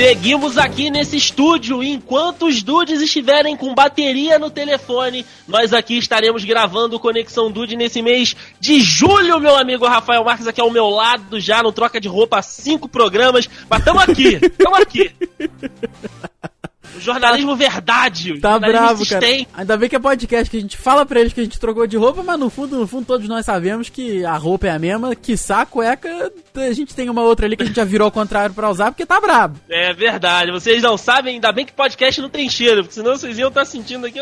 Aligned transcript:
Seguimos 0.00 0.56
aqui 0.56 0.88
nesse 0.88 1.18
estúdio. 1.18 1.82
Enquanto 1.82 2.46
os 2.46 2.62
dudes 2.62 3.02
estiverem 3.02 3.54
com 3.54 3.74
bateria 3.74 4.38
no 4.38 4.48
telefone, 4.50 5.26
nós 5.46 5.74
aqui 5.74 5.98
estaremos 5.98 6.42
gravando 6.42 6.98
Conexão 6.98 7.52
Dude 7.52 7.76
nesse 7.76 8.00
mês 8.00 8.34
de 8.58 8.80
julho, 8.80 9.38
meu 9.38 9.54
amigo 9.54 9.86
Rafael 9.86 10.24
Marques, 10.24 10.46
aqui 10.46 10.58
ao 10.58 10.70
meu 10.70 10.88
lado, 10.88 11.38
já 11.38 11.62
no 11.62 11.70
Troca 11.70 12.00
de 12.00 12.08
Roupa, 12.08 12.40
cinco 12.40 12.88
programas. 12.88 13.46
Mas 13.68 13.80
estamos 13.80 14.02
aqui, 14.02 14.38
estamos 14.42 14.80
aqui. 14.80 15.12
Jornalismo 16.98 17.54
verdade. 17.54 18.40
Tá 18.40 18.52
jornalismo 18.52 18.80
bravo, 18.80 19.06
cara. 19.06 19.24
existente. 19.24 19.48
Ainda 19.54 19.76
bem 19.76 19.88
que 19.88 19.96
é 19.96 19.98
podcast, 19.98 20.50
que 20.50 20.56
a 20.56 20.60
gente 20.60 20.76
fala 20.76 21.04
pra 21.06 21.20
eles 21.20 21.32
que 21.32 21.40
a 21.40 21.44
gente 21.44 21.60
trocou 21.60 21.86
de 21.86 21.96
roupa, 21.96 22.22
mas 22.22 22.38
no 22.38 22.50
fundo, 22.50 22.78
no 22.78 22.86
fundo, 22.86 23.06
todos 23.06 23.28
nós 23.28 23.44
sabemos 23.44 23.88
que 23.88 24.24
a 24.24 24.36
roupa 24.36 24.66
é 24.66 24.70
a 24.70 24.78
mesma, 24.78 25.14
que 25.14 25.34
a 25.50 25.66
cueca, 25.66 26.32
a 26.54 26.72
gente 26.72 26.94
tem 26.94 27.08
uma 27.08 27.22
outra 27.22 27.46
ali 27.46 27.56
que 27.56 27.62
a 27.62 27.66
gente 27.66 27.76
já 27.76 27.84
virou 27.84 28.06
ao 28.06 28.10
contrário 28.12 28.54
pra 28.54 28.70
usar, 28.70 28.90
porque 28.90 29.06
tá 29.06 29.20
brabo. 29.20 29.58
É 29.68 29.92
verdade. 29.92 30.50
Vocês 30.50 30.82
não 30.82 30.96
sabem, 30.96 31.34
ainda 31.34 31.52
bem 31.52 31.64
que 31.64 31.72
podcast 31.72 32.20
não 32.20 32.28
tem 32.28 32.48
cheiro, 32.48 32.82
porque 32.82 32.94
senão 32.94 33.16
vocês 33.16 33.38
iam 33.38 33.48
estar 33.48 33.64
sentindo 33.64 34.06
aqui 34.06 34.20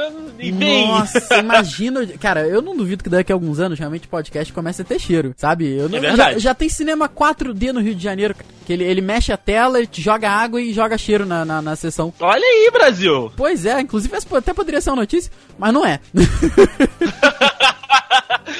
bem. 0.52 0.88
Nossa, 0.88 1.38
imagina. 1.38 2.06
Cara, 2.18 2.46
eu 2.46 2.60
não 2.60 2.76
duvido 2.76 3.02
que 3.02 3.10
daqui 3.10 3.32
a 3.32 3.34
alguns 3.34 3.58
anos 3.58 3.78
realmente 3.78 4.08
podcast 4.08 4.52
comece 4.52 4.82
a 4.82 4.84
ter 4.84 4.98
cheiro, 4.98 5.34
sabe? 5.36 5.76
Eu 5.76 5.88
não, 5.88 5.98
É 5.98 6.00
verdade. 6.00 6.34
Já, 6.34 6.38
já 6.50 6.54
tem 6.54 6.68
cinema 6.68 7.08
4D 7.08 7.72
no 7.72 7.80
Rio 7.80 7.94
de 7.94 8.02
Janeiro, 8.02 8.34
que 8.66 8.72
ele, 8.72 8.84
ele 8.84 9.00
mexe 9.00 9.32
a 9.32 9.36
tela, 9.36 9.78
joga 9.92 10.30
água 10.30 10.60
e 10.60 10.72
joga 10.72 10.98
cheiro 10.98 11.24
na, 11.24 11.44
na, 11.44 11.62
na 11.62 11.76
sessão. 11.76 12.12
Olha 12.20 12.44
aí, 12.44 12.70
Brasil. 12.72 13.32
Pois 13.36 13.64
é, 13.64 13.80
inclusive 13.80 14.14
até 14.32 14.52
poderia 14.52 14.80
ser 14.80 14.90
uma 14.90 14.96
notícia, 14.96 15.32
mas 15.58 15.72
não 15.72 15.86
é. 15.86 16.00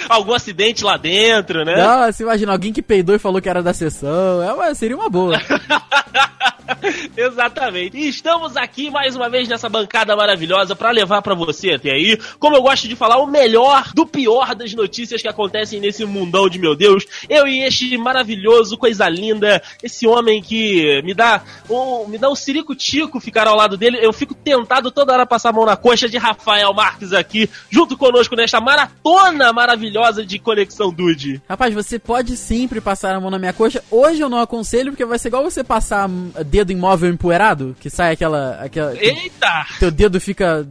Algum 0.09 0.33
acidente 0.33 0.85
lá 0.85 0.97
dentro, 0.97 1.65
né? 1.65 1.77
Nossa, 1.77 2.23
imagina, 2.23 2.53
alguém 2.53 2.73
que 2.73 2.83
peidou 2.83 3.15
e 3.15 3.19
falou 3.19 3.41
que 3.41 3.49
era 3.49 3.63
da 3.63 3.75
sessão. 3.75 4.43
É 4.43 4.53
uma, 4.53 4.75
seria 4.75 4.97
uma 4.97 5.11
boa. 5.11 5.39
Exatamente. 7.17 7.97
E 7.97 8.09
estamos 8.09 8.57
aqui 8.57 8.91
mais 8.91 9.17
uma 9.17 9.29
vez 9.29 9.49
nessa 9.49 9.69
bancada 9.69 10.15
maravilhosa 10.17 10.75
pra 10.77 10.91
levar 10.91 11.23
pra 11.23 11.35
você 11.35 11.73
até 11.73 11.93
aí, 11.93 12.19
como 12.39 12.57
eu 12.57 12.63
gosto 12.63 12.89
de 12.89 12.97
falar, 12.97 13.19
o 13.19 13.27
melhor 13.27 13.91
do 13.95 14.07
pior 14.07 14.55
das 14.55 14.75
notícias 14.75 15.23
que 15.23 15.29
acontecem 15.29 15.81
nesse 15.81 16.05
mundão 16.05 16.49
de 16.49 16.59
meu 16.59 16.75
Deus. 16.75 17.05
Eu 17.29 17.47
e 17.47 17.61
este 17.61 17.97
maravilhoso, 17.97 18.77
coisa 18.77 19.09
linda, 19.09 19.63
esse 19.83 20.07
homem 20.07 20.43
que 20.43 21.03
me 21.03 21.15
dá 21.15 21.43
um, 21.69 22.07
me 22.07 22.19
dá 22.19 22.31
um 22.31 22.35
sirico-tico 22.35 23.21
ficar 23.21 23.47
ao 23.47 23.57
lado 23.57 23.77
dele. 23.77 23.99
Eu 24.01 24.13
fico 24.13 24.35
tentado 24.35 24.91
toda 24.91 25.13
hora 25.13 25.27
passar 25.27 25.51
a 25.51 25.53
mão 25.53 25.67
na 25.67 25.77
coxa 25.77 26.09
de 26.09 26.19
Rafael 26.19 26.73
Marques 26.73 27.13
aqui, 27.13 27.49
junto 27.71 27.97
conosco 27.97 28.37
nesta 28.37 28.61
maratona 28.61 29.53
maravilhosa 29.53 30.25
de 30.25 30.39
Conexão 30.39 30.93
Dude. 30.93 31.43
Rapaz, 31.49 31.75
você 31.75 31.99
pode 31.99 32.37
sempre 32.37 32.81
passar 32.81 33.15
a 33.15 33.21
mão 33.21 33.31
na 33.31 33.39
minha 33.39 33.53
coxa. 33.53 33.83
Hoje 33.91 34.21
eu 34.21 34.29
não 34.29 34.41
aconselho, 34.41 34.93
porque 34.93 35.05
vai 35.05 35.19
ser 35.19 35.29
igual 35.29 35.43
você 35.43 35.65
passar 35.65 36.09
dedo 36.45 36.73
em 36.73 36.77
móvel 36.77 37.11
empoeirado, 37.11 37.77
que 37.81 37.91
sai 37.91 38.13
aquela. 38.13 38.59
aquela 38.61 38.95
que 38.95 39.05
Eita! 39.05 39.67
teu 39.79 39.91
dedo 39.91 40.21
fica 40.21 40.67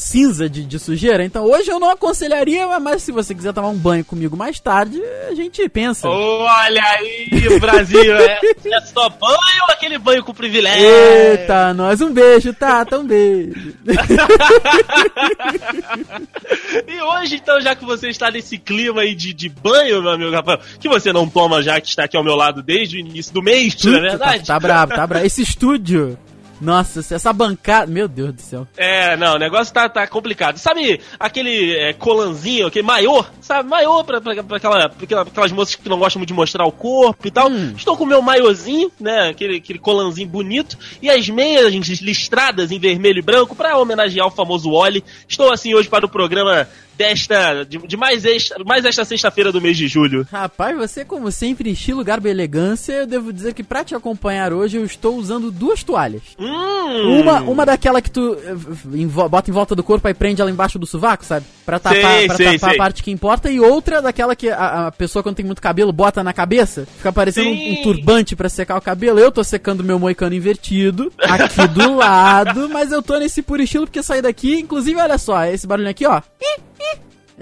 cinza 0.00 0.48
de, 0.48 0.64
de 0.64 0.78
sujeira. 0.78 1.24
Então 1.24 1.44
hoje 1.44 1.70
eu 1.70 1.78
não 1.78 1.90
aconselharia, 1.90 2.66
mas 2.80 3.02
se 3.02 3.12
você 3.12 3.34
quiser 3.34 3.52
tomar 3.52 3.68
um 3.68 3.76
banho 3.76 4.04
comigo 4.04 4.36
mais 4.36 4.58
tarde, 4.58 5.00
a 5.28 5.34
gente 5.34 5.68
pensa. 5.68 6.08
Olha 6.08 6.82
aí, 6.82 7.60
Brasil, 7.60 8.16
é, 8.16 8.40
é 8.42 8.80
só 8.80 9.08
banho 9.08 9.62
ou 9.68 9.74
aquele 9.74 9.98
banho 9.98 10.24
com 10.24 10.32
privilégio? 10.32 10.86
Eita, 10.86 11.74
nós 11.74 12.00
um 12.00 12.12
beijo, 12.12 12.52
Tata, 12.54 12.98
um 12.98 13.06
beijo. 13.06 13.74
E 16.86 17.02
hoje, 17.02 17.36
então, 17.36 17.60
já 17.60 17.74
que 17.74 17.84
você 17.84 18.08
está 18.08 18.30
nesse 18.30 18.58
clima 18.58 19.02
aí 19.02 19.14
de, 19.14 19.32
de 19.32 19.48
banho, 19.48 20.02
meu 20.02 20.12
amigo 20.12 20.30
Rafael, 20.30 20.60
que 20.78 20.88
você 20.88 21.12
não 21.12 21.28
toma 21.28 21.62
já 21.62 21.80
que 21.80 21.88
está 21.88 22.04
aqui 22.04 22.16
ao 22.16 22.24
meu 22.24 22.34
lado 22.34 22.62
desde 22.62 22.96
o 22.96 23.00
início 23.00 23.32
do 23.32 23.42
mês, 23.42 23.76
não 23.84 23.96
é 23.96 24.00
verdade? 24.00 24.46
Tá, 24.46 24.54
tá 24.54 24.60
bravo, 24.60 24.94
tá 24.94 25.06
bravo. 25.06 25.26
Esse 25.26 25.42
estúdio, 25.42 26.18
nossa, 26.60 27.00
essa 27.14 27.32
bancada, 27.32 27.86
meu 27.90 28.06
Deus 28.06 28.34
do 28.34 28.40
céu. 28.42 28.66
É, 28.76 29.16
não, 29.16 29.34
o 29.34 29.38
negócio 29.38 29.72
tá, 29.72 29.88
tá 29.88 30.06
complicado. 30.06 30.58
Sabe 30.58 31.00
aquele 31.18 31.74
é, 31.76 31.92
colanzinho, 31.92 32.66
aquele 32.66 32.86
maiô? 32.86 33.24
Sabe, 33.40 33.68
maiô 33.68 34.04
pra, 34.04 34.20
pra, 34.20 34.42
pra 34.42 34.56
aquela, 34.58 34.88
pra 34.88 35.04
aquela- 35.04 35.22
aquelas 35.22 35.52
moças 35.52 35.74
que 35.74 35.88
não 35.88 35.98
gostam 35.98 36.20
muito 36.20 36.28
de 36.28 36.34
mostrar 36.34 36.64
o 36.66 36.72
corpo 36.72 37.26
e 37.26 37.30
tal. 37.30 37.48
Hum. 37.48 37.72
Estou 37.76 37.96
com 37.96 38.04
o 38.04 38.06
meu 38.06 38.20
maiôzinho, 38.22 38.90
né, 39.00 39.28
aquele, 39.30 39.56
aquele 39.56 39.78
colanzinho 39.78 40.28
bonito, 40.28 40.76
e 41.00 41.08
as 41.10 41.28
meias 41.28 41.72
listradas 42.00 42.70
em 42.70 42.78
vermelho 42.78 43.18
e 43.18 43.22
branco 43.22 43.54
pra 43.54 43.76
homenagear 43.78 44.26
o 44.26 44.30
famoso 44.30 44.70
Wally. 44.72 45.02
Estou 45.28 45.52
assim 45.52 45.74
hoje 45.74 45.88
para 45.88 46.04
o 46.06 46.08
programa 46.08 46.68
desta, 47.00 47.64
de, 47.64 47.78
de 47.78 47.96
mais, 47.96 48.26
esta, 48.26 48.62
mais 48.62 48.84
esta 48.84 49.06
sexta-feira 49.06 49.50
do 49.50 49.58
mês 49.58 49.74
de 49.74 49.88
julho. 49.88 50.26
Rapaz, 50.30 50.76
você, 50.76 51.02
como 51.02 51.32
sempre, 51.32 51.70
estilo, 51.70 52.04
garbo 52.04 52.28
e 52.28 52.30
elegância, 52.30 52.92
eu 52.92 53.06
devo 53.06 53.32
dizer 53.32 53.54
que 53.54 53.62
pra 53.62 53.82
te 53.82 53.94
acompanhar 53.94 54.52
hoje 54.52 54.76
eu 54.76 54.84
estou 54.84 55.16
usando 55.16 55.50
duas 55.50 55.82
toalhas. 55.82 56.20
Hum. 56.38 57.20
Uma, 57.20 57.40
uma 57.40 57.64
daquela 57.64 58.02
que 58.02 58.10
tu 58.10 58.36
bota 59.30 59.50
em 59.50 59.54
volta 59.54 59.74
do 59.74 59.82
corpo 59.82 60.06
e 60.08 60.12
prende 60.12 60.42
ela 60.42 60.50
embaixo 60.50 60.78
do 60.78 60.86
sovaco, 60.86 61.24
sabe? 61.24 61.46
Pra 61.64 61.78
tapar, 61.78 62.00
Sei, 62.00 62.26
pra 62.26 62.36
sei, 62.36 62.46
tapar 62.46 62.70
sei. 62.70 62.74
a 62.74 62.76
parte 62.76 63.02
que 63.02 63.10
importa. 63.10 63.50
E 63.50 63.60
outra 63.60 64.02
daquela 64.02 64.36
que 64.36 64.50
a, 64.50 64.88
a 64.88 64.92
pessoa, 64.92 65.22
quando 65.22 65.36
tem 65.36 65.44
muito 65.46 65.62
cabelo, 65.62 65.92
bota 65.92 66.22
na 66.22 66.34
cabeça. 66.34 66.86
Fica 66.98 67.12
parecendo 67.12 67.48
um, 67.48 67.72
um 67.72 67.82
turbante 67.82 68.36
pra 68.36 68.48
secar 68.50 68.76
o 68.76 68.82
cabelo. 68.82 69.18
Eu 69.18 69.32
tô 69.32 69.42
secando 69.42 69.82
meu 69.82 69.98
moicano 69.98 70.34
invertido 70.34 71.10
aqui 71.18 71.66
do 71.68 71.94
lado. 71.96 72.68
Mas 72.68 72.92
eu 72.92 73.00
tô 73.02 73.18
nesse 73.18 73.40
puro 73.40 73.62
estilo 73.62 73.86
porque 73.86 74.02
saí 74.02 74.20
daqui. 74.20 74.60
Inclusive, 74.60 75.00
olha 75.00 75.16
só, 75.16 75.44
esse 75.44 75.66
barulho 75.66 75.88
aqui, 75.88 76.04
ó. 76.06 76.20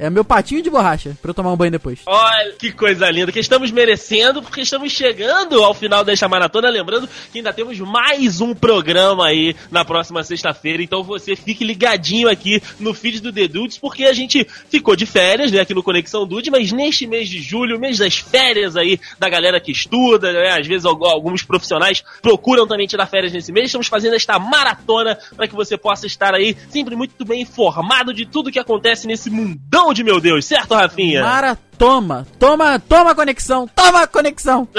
É 0.01 0.09
meu 0.09 0.25
patinho 0.25 0.63
de 0.63 0.71
borracha 0.71 1.17
pra 1.21 1.31
eu 1.33 1.35
tomar 1.35 1.53
um 1.53 1.57
banho 1.57 1.73
depois. 1.73 1.99
Olha 2.07 2.53
que 2.53 2.71
coisa 2.71 3.11
linda, 3.11 3.33
que 3.33 3.41
estamos 3.41 3.73
merecendo, 3.73 4.41
porque 4.41 4.61
estamos 4.61 4.93
chegando 4.93 5.61
ao 5.65 5.75
final 5.75 6.05
desta 6.05 6.29
maratona. 6.29 6.71
Lembrando 6.71 7.09
que 7.33 7.39
ainda 7.39 7.53
temos 7.53 7.81
mais 7.81 8.41
um 8.41 8.55
programa 8.55 9.27
aí 9.27 9.57
na 9.73 9.85
próxima 9.85 10.23
sexta-feira. 10.23 10.81
Então 10.85 11.03
você 11.03 11.35
fique 11.35 11.65
ligadinho 11.65 12.29
aqui 12.31 12.63
no 12.79 12.95
feed 12.95 13.19
do 13.21 13.33
The 13.33 13.49
Dudes, 13.49 13.77
porque 13.79 14.05
a 14.05 14.13
gente 14.13 14.47
ficou 14.71 14.95
de 14.95 15.05
férias, 15.05 15.51
né, 15.51 15.61
aqui 15.61 15.75
no 15.75 15.83
Conexão 15.83 16.25
Dude, 16.25 16.49
mas 16.49 16.71
neste 16.71 17.05
mês 17.05 17.29
de 17.29 17.43
julho, 17.43 17.77
mês 17.81 17.99
das 17.99 18.19
férias 18.19 18.77
aí 18.77 19.01
da 19.19 19.29
galera 19.29 19.61
que 19.61 19.73
estuda, 19.73 20.33
né, 20.33 20.51
às 20.61 20.67
vezes 20.67 20.85
al- 20.85 21.05
alguns 21.07 21.43
profissionais 21.43 22.05
procuram 22.23 22.69
também 22.69 22.87
tirar 22.87 23.07
férias 23.09 23.33
nesse 23.33 23.51
mês. 23.51 23.67
Estamos 23.67 23.89
fazendo 23.89 24.15
esta 24.15 24.39
maratona 24.39 25.19
para 25.37 25.49
que 25.49 25.57
você 25.57 25.77
possa 25.77 26.07
estar 26.07 26.35
aí 26.37 26.57
sempre 26.71 26.95
muito 26.95 27.25
bem 27.25 27.43
informado 27.43 28.15
de 28.15 28.25
tudo 28.25 28.53
que 28.53 28.61
acontece 28.61 29.05
nesse 29.09 29.29
mundão 29.29 29.88
de 29.93 30.04
meu 30.04 30.21
Deus, 30.21 30.44
certo, 30.44 30.75
Rafinha? 30.75 31.22
Mara, 31.22 31.59
toma, 31.76 32.26
toma, 32.38 32.78
toma 32.78 33.15
conexão, 33.15 33.69
toma 33.75 34.06
conexão. 34.06 34.69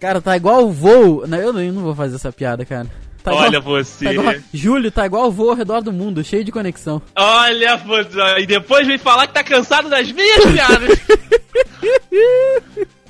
cara, 0.00 0.20
tá 0.20 0.36
igual 0.36 0.64
o 0.66 0.72
voo. 0.72 1.24
Não, 1.26 1.38
eu 1.38 1.52
não, 1.52 1.82
vou 1.82 1.94
fazer 1.94 2.16
essa 2.16 2.32
piada, 2.32 2.64
cara. 2.64 2.86
Tá 3.22 3.32
Olha 3.32 3.58
igual, 3.58 3.62
você. 3.84 4.04
tá 4.06 4.12
igual- 4.12 4.34
Júlio, 4.52 4.90
tá 4.90 5.06
igual 5.06 5.30
voo 5.30 5.50
ao 5.50 5.56
redor 5.56 5.80
do 5.80 5.92
mundo, 5.92 6.24
cheio 6.24 6.42
de 6.42 6.50
conexão. 6.50 7.00
Olha 7.16 7.76
você. 7.76 8.40
E 8.40 8.46
depois 8.46 8.84
vem 8.86 8.98
falar 8.98 9.28
que 9.28 9.34
tá 9.34 9.44
cansado 9.44 9.88
das 9.88 10.10
minhas 10.10 10.44
piadas. 10.44 10.98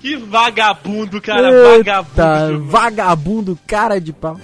que 0.03 0.17
vagabundo, 0.17 1.19
cara. 1.21 1.49
Eita, 1.51 2.03
Vagabundo. 2.03 2.65
vagabundo, 2.67 3.59
cara 3.67 3.99
de 3.99 4.13
pau. 4.13 4.39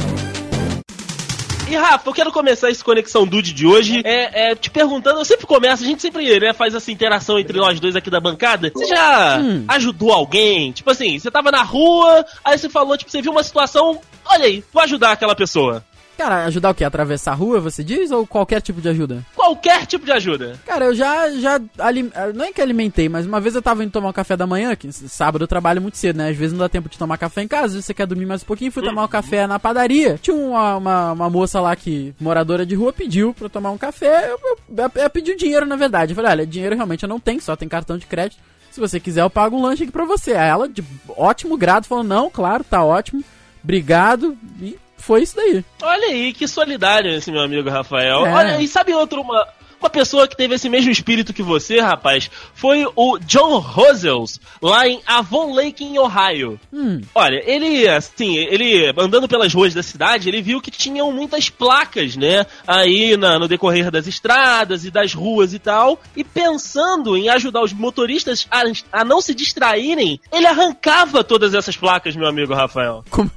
E 1.70 1.76
Rafa, 1.76 2.08
eu 2.08 2.14
quero 2.14 2.32
começar 2.32 2.70
esse 2.70 2.82
Conexão 2.82 3.26
Dude 3.26 3.52
de 3.52 3.66
hoje 3.66 4.00
é, 4.02 4.52
é, 4.52 4.54
te 4.54 4.70
perguntando, 4.70 5.20
eu 5.20 5.24
sempre 5.24 5.46
começo, 5.46 5.82
a 5.82 5.86
gente 5.86 6.00
sempre 6.00 6.40
né, 6.40 6.54
faz 6.54 6.74
essa 6.74 6.90
interação 6.90 7.38
entre 7.38 7.58
nós 7.58 7.78
dois 7.78 7.94
aqui 7.94 8.08
da 8.08 8.18
bancada. 8.20 8.70
Você 8.74 8.86
já 8.86 9.38
Hum. 9.38 9.64
ajudou 9.68 10.10
alguém? 10.10 10.72
Tipo 10.72 10.90
assim, 10.90 11.18
você 11.18 11.30
tava 11.30 11.50
na 11.50 11.62
rua, 11.62 12.24
aí 12.42 12.56
você 12.56 12.70
falou, 12.70 12.96
tipo, 12.96 13.10
você 13.10 13.20
viu 13.20 13.32
uma 13.32 13.42
situação, 13.42 14.00
olha 14.24 14.46
aí, 14.46 14.64
vou 14.72 14.82
ajudar 14.82 15.12
aquela 15.12 15.34
pessoa. 15.34 15.84
Cara, 16.18 16.46
ajudar 16.46 16.70
o 16.70 16.74
quê? 16.74 16.82
Atravessar 16.82 17.30
a 17.30 17.34
rua, 17.36 17.60
você 17.60 17.84
diz? 17.84 18.10
Ou 18.10 18.26
qualquer 18.26 18.60
tipo 18.60 18.80
de 18.80 18.88
ajuda? 18.88 19.24
Qualquer 19.36 19.86
tipo 19.86 20.04
de 20.04 20.10
ajuda. 20.10 20.58
Cara, 20.66 20.86
eu 20.86 20.94
já, 20.94 21.30
já 21.30 21.60
ah, 21.78 22.32
não 22.34 22.44
é 22.44 22.52
que 22.52 22.60
alimentei, 22.60 23.08
mas 23.08 23.24
uma 23.24 23.40
vez 23.40 23.54
eu 23.54 23.62
tava 23.62 23.84
indo 23.84 23.92
tomar 23.92 24.08
um 24.08 24.12
café 24.12 24.36
da 24.36 24.44
manhã, 24.44 24.74
que 24.74 24.90
sábado 24.92 25.44
eu 25.44 25.48
trabalho 25.48 25.80
muito 25.80 25.96
cedo, 25.96 26.16
né? 26.16 26.30
Às 26.30 26.36
vezes 26.36 26.52
não 26.52 26.58
dá 26.58 26.68
tempo 26.68 26.88
de 26.88 26.98
tomar 26.98 27.18
café 27.18 27.42
em 27.42 27.46
casa, 27.46 27.66
às 27.66 27.72
vezes 27.74 27.86
você 27.86 27.94
quer 27.94 28.04
dormir 28.04 28.26
mais 28.26 28.42
um 28.42 28.46
pouquinho, 28.46 28.72
fui 28.72 28.82
tomar 28.82 29.04
um 29.04 29.08
café 29.08 29.46
na 29.46 29.60
padaria. 29.60 30.18
Tinha 30.20 30.36
uma, 30.36 30.76
uma, 30.76 31.12
uma 31.12 31.30
moça 31.30 31.60
lá 31.60 31.76
que, 31.76 32.12
moradora 32.18 32.66
de 32.66 32.74
rua, 32.74 32.92
pediu 32.92 33.32
pra 33.32 33.44
eu 33.44 33.50
tomar 33.50 33.70
um 33.70 33.78
café, 33.78 34.28
eu, 34.28 34.40
eu, 34.42 34.58
eu, 34.76 34.90
eu 34.96 35.10
pedi 35.10 35.30
o 35.30 35.36
dinheiro, 35.36 35.66
na 35.66 35.76
verdade. 35.76 36.10
Eu 36.10 36.16
falei, 36.16 36.32
olha, 36.32 36.46
dinheiro 36.46 36.74
realmente 36.74 37.04
eu 37.04 37.08
não 37.08 37.20
tenho, 37.20 37.40
só 37.40 37.54
tem 37.54 37.68
cartão 37.68 37.96
de 37.96 38.06
crédito. 38.06 38.42
Se 38.72 38.80
você 38.80 38.98
quiser, 38.98 39.22
eu 39.22 39.30
pago 39.30 39.56
um 39.56 39.62
lanche 39.62 39.84
aqui 39.84 39.92
pra 39.92 40.04
você. 40.04 40.32
Aí 40.32 40.48
ela, 40.48 40.68
de 40.68 40.82
ótimo 41.16 41.56
grado, 41.56 41.86
falou, 41.86 42.02
não, 42.02 42.28
claro, 42.28 42.64
tá 42.64 42.84
ótimo, 42.84 43.22
obrigado, 43.62 44.36
e 44.60 44.76
foi 45.08 45.22
isso 45.22 45.34
daí. 45.36 45.64
Olha 45.82 46.08
aí, 46.08 46.34
que 46.34 46.46
solidário 46.46 47.10
esse 47.10 47.32
meu 47.32 47.40
amigo 47.40 47.70
Rafael. 47.70 48.26
É. 48.26 48.30
Olha, 48.32 48.60
e 48.60 48.68
sabe 48.68 48.92
outro, 48.92 49.22
uma, 49.22 49.46
uma 49.80 49.88
pessoa 49.88 50.28
que 50.28 50.36
teve 50.36 50.54
esse 50.56 50.68
mesmo 50.68 50.90
espírito 50.90 51.32
que 51.32 51.42
você, 51.42 51.80
rapaz? 51.80 52.30
Foi 52.52 52.84
o 52.94 53.18
John 53.20 53.58
Rosels, 53.58 54.38
lá 54.60 54.86
em 54.86 55.00
Avon 55.06 55.54
Lake, 55.54 55.82
em 55.82 55.98
Ohio. 55.98 56.60
Hum, 56.70 57.00
Olha, 57.14 57.40
ele, 57.50 57.88
assim, 57.88 58.36
ele 58.36 58.92
andando 58.98 59.26
pelas 59.26 59.54
ruas 59.54 59.72
da 59.72 59.82
cidade, 59.82 60.28
ele 60.28 60.42
viu 60.42 60.60
que 60.60 60.70
tinham 60.70 61.10
muitas 61.10 61.48
placas, 61.48 62.14
né? 62.14 62.44
Aí 62.66 63.16
na- 63.16 63.38
no 63.38 63.48
decorrer 63.48 63.90
das 63.90 64.06
estradas 64.06 64.84
e 64.84 64.90
das 64.90 65.14
ruas 65.14 65.54
e 65.54 65.58
tal. 65.58 65.98
E 66.14 66.22
pensando 66.22 67.16
em 67.16 67.28
ajudar 67.30 67.62
os 67.62 67.72
motoristas 67.72 68.46
a, 68.50 68.62
a 69.00 69.04
não 69.04 69.20
se 69.22 69.34
distraírem, 69.34 70.20
ele 70.30 70.46
arrancava 70.46 71.24
todas 71.24 71.54
essas 71.54 71.76
placas, 71.76 72.14
meu 72.16 72.28
amigo 72.28 72.52
Rafael. 72.52 73.04
como, 73.10 73.30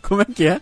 Como 0.08 0.22
é 0.22 0.24
que 0.24 0.46
é? 0.46 0.60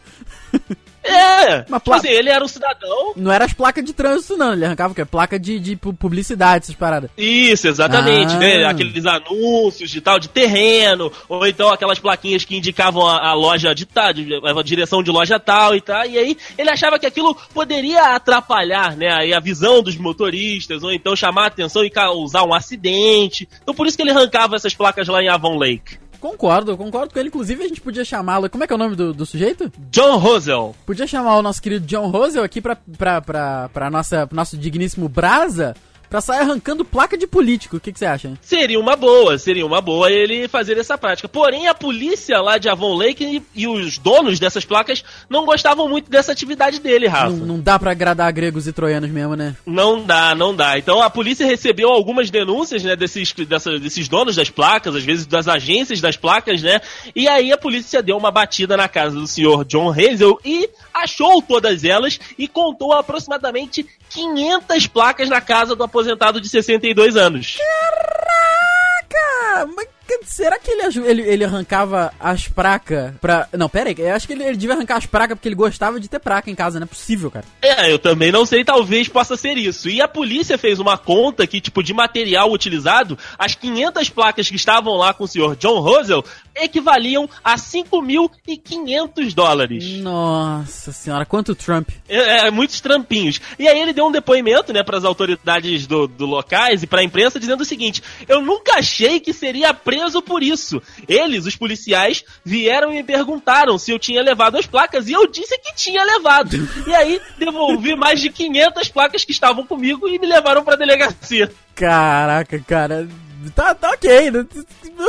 É, 1.10 1.64
Uma 1.68 1.78
tipo 1.78 1.80
pla- 1.84 1.96
assim, 1.96 2.08
ele 2.08 2.28
era 2.28 2.44
um 2.44 2.48
cidadão. 2.48 3.14
Não 3.16 3.32
era 3.32 3.46
as 3.46 3.52
placas 3.54 3.82
de 3.82 3.94
trânsito, 3.94 4.36
não. 4.36 4.52
Ele 4.52 4.64
arrancava 4.66 4.92
o 4.92 4.94
quê? 4.94 5.06
Placa 5.06 5.38
de, 5.38 5.58
de 5.58 5.74
pu- 5.74 5.94
publicidade, 5.94 6.64
essas 6.64 6.74
paradas. 6.74 7.08
Isso, 7.16 7.66
exatamente, 7.66 8.34
Ah. 8.34 8.38
né? 8.38 8.64
Aqueles 8.66 9.06
anúncios 9.06 9.90
de 9.90 10.02
tal, 10.02 10.18
de 10.18 10.28
terreno, 10.28 11.10
ou 11.26 11.46
então 11.46 11.70
aquelas 11.70 11.98
plaquinhas 11.98 12.44
que 12.44 12.54
indicavam 12.56 13.06
a, 13.06 13.28
a 13.30 13.32
loja 13.32 13.74
de 13.74 13.86
tal, 13.86 14.08
a 14.08 14.62
direção 14.62 15.02
de 15.02 15.10
loja 15.10 15.40
tal 15.40 15.74
e 15.74 15.80
tal. 15.80 16.04
E 16.04 16.18
aí 16.18 16.36
ele 16.58 16.68
achava 16.68 16.98
que 16.98 17.06
aquilo 17.06 17.34
poderia 17.54 18.14
atrapalhar, 18.14 18.94
né? 18.94 19.10
aí 19.10 19.32
a 19.32 19.40
visão 19.40 19.82
dos 19.82 19.96
motoristas, 19.96 20.82
ou 20.82 20.92
então 20.92 21.16
chamar 21.16 21.44
a 21.44 21.46
atenção 21.46 21.84
e 21.84 21.90
causar 21.90 22.44
um 22.44 22.52
acidente. 22.52 23.48
Então 23.62 23.74
por 23.74 23.86
isso 23.86 23.96
que 23.96 24.02
ele 24.02 24.10
arrancava 24.10 24.56
essas 24.56 24.74
placas 24.74 25.08
lá 25.08 25.22
em 25.22 25.28
Avon 25.28 25.56
Lake. 25.56 25.96
Concordo, 26.20 26.76
concordo 26.76 27.12
com 27.12 27.18
ele. 27.18 27.28
Inclusive, 27.28 27.64
a 27.64 27.68
gente 27.68 27.80
podia 27.80 28.04
chamá-lo. 28.04 28.50
Como 28.50 28.64
é 28.64 28.66
que 28.66 28.72
é 28.72 28.76
o 28.76 28.78
nome 28.78 28.96
do, 28.96 29.12
do 29.12 29.26
sujeito? 29.26 29.72
John 29.90 30.16
Rosell. 30.18 30.74
Podia 30.84 31.06
chamar 31.06 31.36
o 31.36 31.42
nosso 31.42 31.62
querido 31.62 31.86
John 31.86 32.10
Rosell 32.10 32.42
aqui 32.42 32.60
pra, 32.60 32.76
pra, 32.76 33.20
pra, 33.20 33.68
pra 33.68 33.90
nossa, 33.90 34.28
nosso 34.32 34.56
digníssimo 34.56 35.08
Brasa 35.08 35.74
pra 36.08 36.20
sair 36.20 36.40
arrancando 36.40 36.84
placa 36.84 37.16
de 37.16 37.26
político. 37.26 37.76
O 37.76 37.80
que, 37.80 37.92
que 37.92 37.98
você 37.98 38.06
acha? 38.06 38.32
Seria 38.40 38.78
uma 38.80 38.96
boa, 38.96 39.38
seria 39.38 39.64
uma 39.66 39.80
boa 39.80 40.10
ele 40.10 40.48
fazer 40.48 40.78
essa 40.78 40.96
prática. 40.96 41.28
Porém, 41.28 41.68
a 41.68 41.74
polícia 41.74 42.40
lá 42.40 42.56
de 42.58 42.68
Avon 42.68 42.94
Lake 42.94 43.24
e, 43.24 43.42
e 43.62 43.68
os 43.68 43.98
donos 43.98 44.38
dessas 44.40 44.64
placas 44.64 45.04
não 45.28 45.44
gostavam 45.44 45.88
muito 45.88 46.10
dessa 46.10 46.32
atividade 46.32 46.80
dele, 46.80 47.06
Rafa. 47.06 47.30
Não, 47.30 47.46
não 47.46 47.60
dá 47.60 47.78
pra 47.78 47.90
agradar 47.90 48.32
gregos 48.32 48.66
e 48.66 48.72
troianos 48.72 49.10
mesmo, 49.10 49.36
né? 49.36 49.54
Não 49.66 50.02
dá, 50.02 50.34
não 50.34 50.54
dá. 50.54 50.78
Então 50.78 51.02
a 51.02 51.10
polícia 51.10 51.46
recebeu 51.46 51.88
algumas 51.90 52.30
denúncias, 52.30 52.82
né, 52.82 52.96
desses, 52.96 53.32
dessa- 53.32 53.78
desses 53.78 54.08
donos 54.08 54.34
das 54.36 54.48
placas, 54.50 54.94
às 54.96 55.04
vezes 55.04 55.26
das 55.26 55.46
agências 55.48 56.00
das 56.00 56.16
placas, 56.16 56.62
né? 56.62 56.80
E 57.14 57.28
aí 57.28 57.52
a 57.52 57.58
polícia 57.58 58.02
deu 58.02 58.16
uma 58.16 58.30
batida 58.30 58.76
na 58.76 58.88
casa 58.88 59.14
do 59.18 59.26
senhor 59.26 59.64
John 59.64 59.90
Hazel 59.90 60.38
e 60.44 60.68
achou 60.94 61.42
todas 61.42 61.84
elas 61.84 62.18
e 62.38 62.48
contou 62.48 62.92
aproximadamente 62.92 63.86
500 64.10 64.86
placas 64.86 65.28
na 65.28 65.40
casa 65.40 65.76
do 65.76 65.84
aposentado 65.84 65.97
de 66.40 66.48
62 66.48 67.16
anos. 67.16 67.56
Caraca! 67.56 69.66
Mas 69.74 69.88
será 70.24 70.58
que 70.58 70.70
ele, 70.70 71.08
ele, 71.08 71.22
ele 71.22 71.44
arrancava 71.44 72.12
as 72.18 72.48
placas 72.48 73.14
pra. 73.20 73.48
Não, 73.52 73.68
pera 73.68 73.90
aí, 73.90 73.96
eu 73.98 74.14
acho 74.14 74.26
que 74.26 74.32
ele, 74.32 74.44
ele 74.44 74.56
devia 74.56 74.74
arrancar 74.74 74.96
as 74.96 75.06
placas 75.06 75.36
porque 75.36 75.48
ele 75.48 75.54
gostava 75.54 76.00
de 76.00 76.08
ter 76.08 76.18
placa 76.18 76.50
em 76.50 76.54
casa, 76.54 76.78
não 76.78 76.84
é 76.84 76.88
possível, 76.88 77.30
cara. 77.30 77.44
É, 77.62 77.92
eu 77.92 77.98
também 77.98 78.32
não 78.32 78.46
sei, 78.46 78.64
talvez 78.64 79.08
possa 79.08 79.36
ser 79.36 79.56
isso. 79.56 79.88
E 79.88 80.00
a 80.00 80.08
polícia 80.08 80.56
fez 80.56 80.78
uma 80.78 80.96
conta 80.96 81.46
que, 81.46 81.60
tipo, 81.60 81.82
de 81.82 81.92
material 81.92 82.50
utilizado, 82.50 83.18
as 83.38 83.54
500 83.54 84.08
placas 84.10 84.48
que 84.48 84.56
estavam 84.56 84.94
lá 84.94 85.12
com 85.12 85.24
o 85.24 85.28
senhor 85.28 85.56
John 85.56 85.80
Rosell 85.80 86.24
equivaliam 86.56 87.28
a 87.44 87.56
5.500 87.56 89.34
dólares. 89.34 89.84
Nossa 89.98 90.90
senhora, 90.92 91.24
quanto 91.24 91.54
Trump. 91.54 91.90
É, 92.08 92.46
é, 92.46 92.50
muitos 92.50 92.80
trampinhos. 92.80 93.40
E 93.58 93.68
aí 93.68 93.78
ele 93.78 93.92
deu 93.92 94.06
um 94.06 94.12
depoimento, 94.12 94.72
né, 94.72 94.82
para 94.82 94.98
as 94.98 95.04
autoridades 95.04 95.86
do, 95.86 96.08
do 96.08 96.26
locais 96.26 96.82
e 96.82 96.86
para 96.86 97.00
a 97.00 97.04
imprensa 97.04 97.38
dizendo 97.38 97.60
o 97.60 97.64
seguinte: 97.64 98.02
"Eu 98.26 98.40
nunca 98.40 98.78
achei 98.78 99.20
que 99.20 99.32
seria 99.32 99.72
preso 99.72 99.97
por 100.22 100.42
isso. 100.42 100.82
Eles, 101.08 101.46
os 101.46 101.56
policiais, 101.56 102.24
vieram 102.44 102.92
e 102.92 102.96
me 102.96 103.04
perguntaram 103.04 103.78
se 103.78 103.90
eu 103.90 103.98
tinha 103.98 104.22
levado 104.22 104.56
as 104.56 104.66
placas 104.66 105.08
e 105.08 105.12
eu 105.12 105.26
disse 105.26 105.58
que 105.58 105.74
tinha 105.74 106.04
levado. 106.04 106.56
E 106.86 106.94
aí 106.94 107.20
devolvi 107.38 107.94
mais 107.94 108.20
de 108.20 108.30
500 108.30 108.88
placas 108.88 109.24
que 109.24 109.32
estavam 109.32 109.66
comigo 109.66 110.08
e 110.08 110.18
me 110.18 110.26
levaram 110.26 110.64
para 110.64 110.76
delegacia. 110.76 111.50
Caraca, 111.74 112.58
cara. 112.66 113.08
Tá, 113.54 113.74
tá 113.74 113.90
ok. 113.90 114.30
Não, 114.30 114.46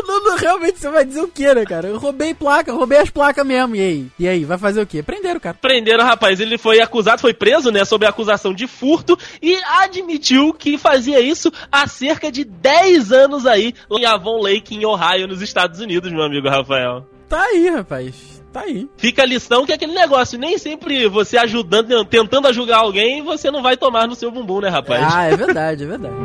não- 0.04 0.24
não- 0.24 0.38
realmente 0.38 0.80
você 0.80 0.90
vai 0.90 1.04
dizer 1.04 1.22
o 1.22 1.28
que, 1.28 1.52
né, 1.54 1.66
cara? 1.66 1.88
Eu 1.88 1.98
roubei 1.98 2.34
placa, 2.34 2.72
roubei 2.72 3.00
as 3.00 3.10
placas 3.10 3.46
mesmo. 3.46 3.76
E 3.76 3.80
aí? 3.82 4.08
E 4.20 4.28
aí? 4.28 4.46
Vai 4.46 4.58
fazer 4.58 4.82
o 4.82 4.86
quê? 4.86 5.02
Prenderam, 5.02 5.40
cara. 5.40 5.58
Prenderam 5.60 6.04
o 6.04 6.08
rapaz, 6.08 6.40
ele 6.40 6.58
foi 6.58 6.80
acusado, 6.80 7.22
foi 7.22 7.34
preso, 7.34 7.72
né, 7.72 7.84
sob 7.86 8.06
a 8.06 8.10
acusação 8.10 8.54
de 8.54 8.68
furto 8.68 9.18
e 9.42 9.56
admitiu 9.80 10.54
que 10.54 10.78
fazia 10.78 11.20
isso 11.20 11.52
há 11.72 11.88
cerca 11.88 12.32
de 12.32 12.44
10 12.44 13.12
anos 13.12 13.46
aí 13.46 13.74
em 13.92 14.06
Avon 14.06 14.42
Lake, 14.42 14.76
em 14.76 14.86
Ohio, 14.86 15.28
nos 15.28 15.42
Estados 15.42 15.80
Unidos, 15.80 16.12
meu 16.12 16.24
amigo 16.24 16.48
Rafael. 16.48 17.08
Tá 17.28 17.42
aí, 17.44 17.70
rapaz. 17.70 18.40
Tá 18.52 18.62
aí. 18.62 18.90
Fica 18.98 19.22
a 19.22 19.26
lição 19.26 19.66
que 19.66 19.72
é 19.72 19.76
aquele 19.76 19.94
negócio, 19.94 20.38
nem 20.40 20.58
sempre 20.58 21.08
você 21.08 21.38
ajudando, 21.38 22.04
tentando 22.06 22.48
ajudar 22.48 22.78
alguém, 22.78 23.22
você 23.24 23.52
não 23.52 23.62
vai 23.62 23.78
tomar 23.78 24.08
no 24.08 24.16
seu 24.16 24.32
bumbum, 24.32 24.60
né, 24.62 24.70
rapaz? 24.70 25.04
Ah, 25.14 25.26
é 25.26 25.36
verdade, 25.36 25.84
é 25.84 25.88
verdade. 25.88 26.16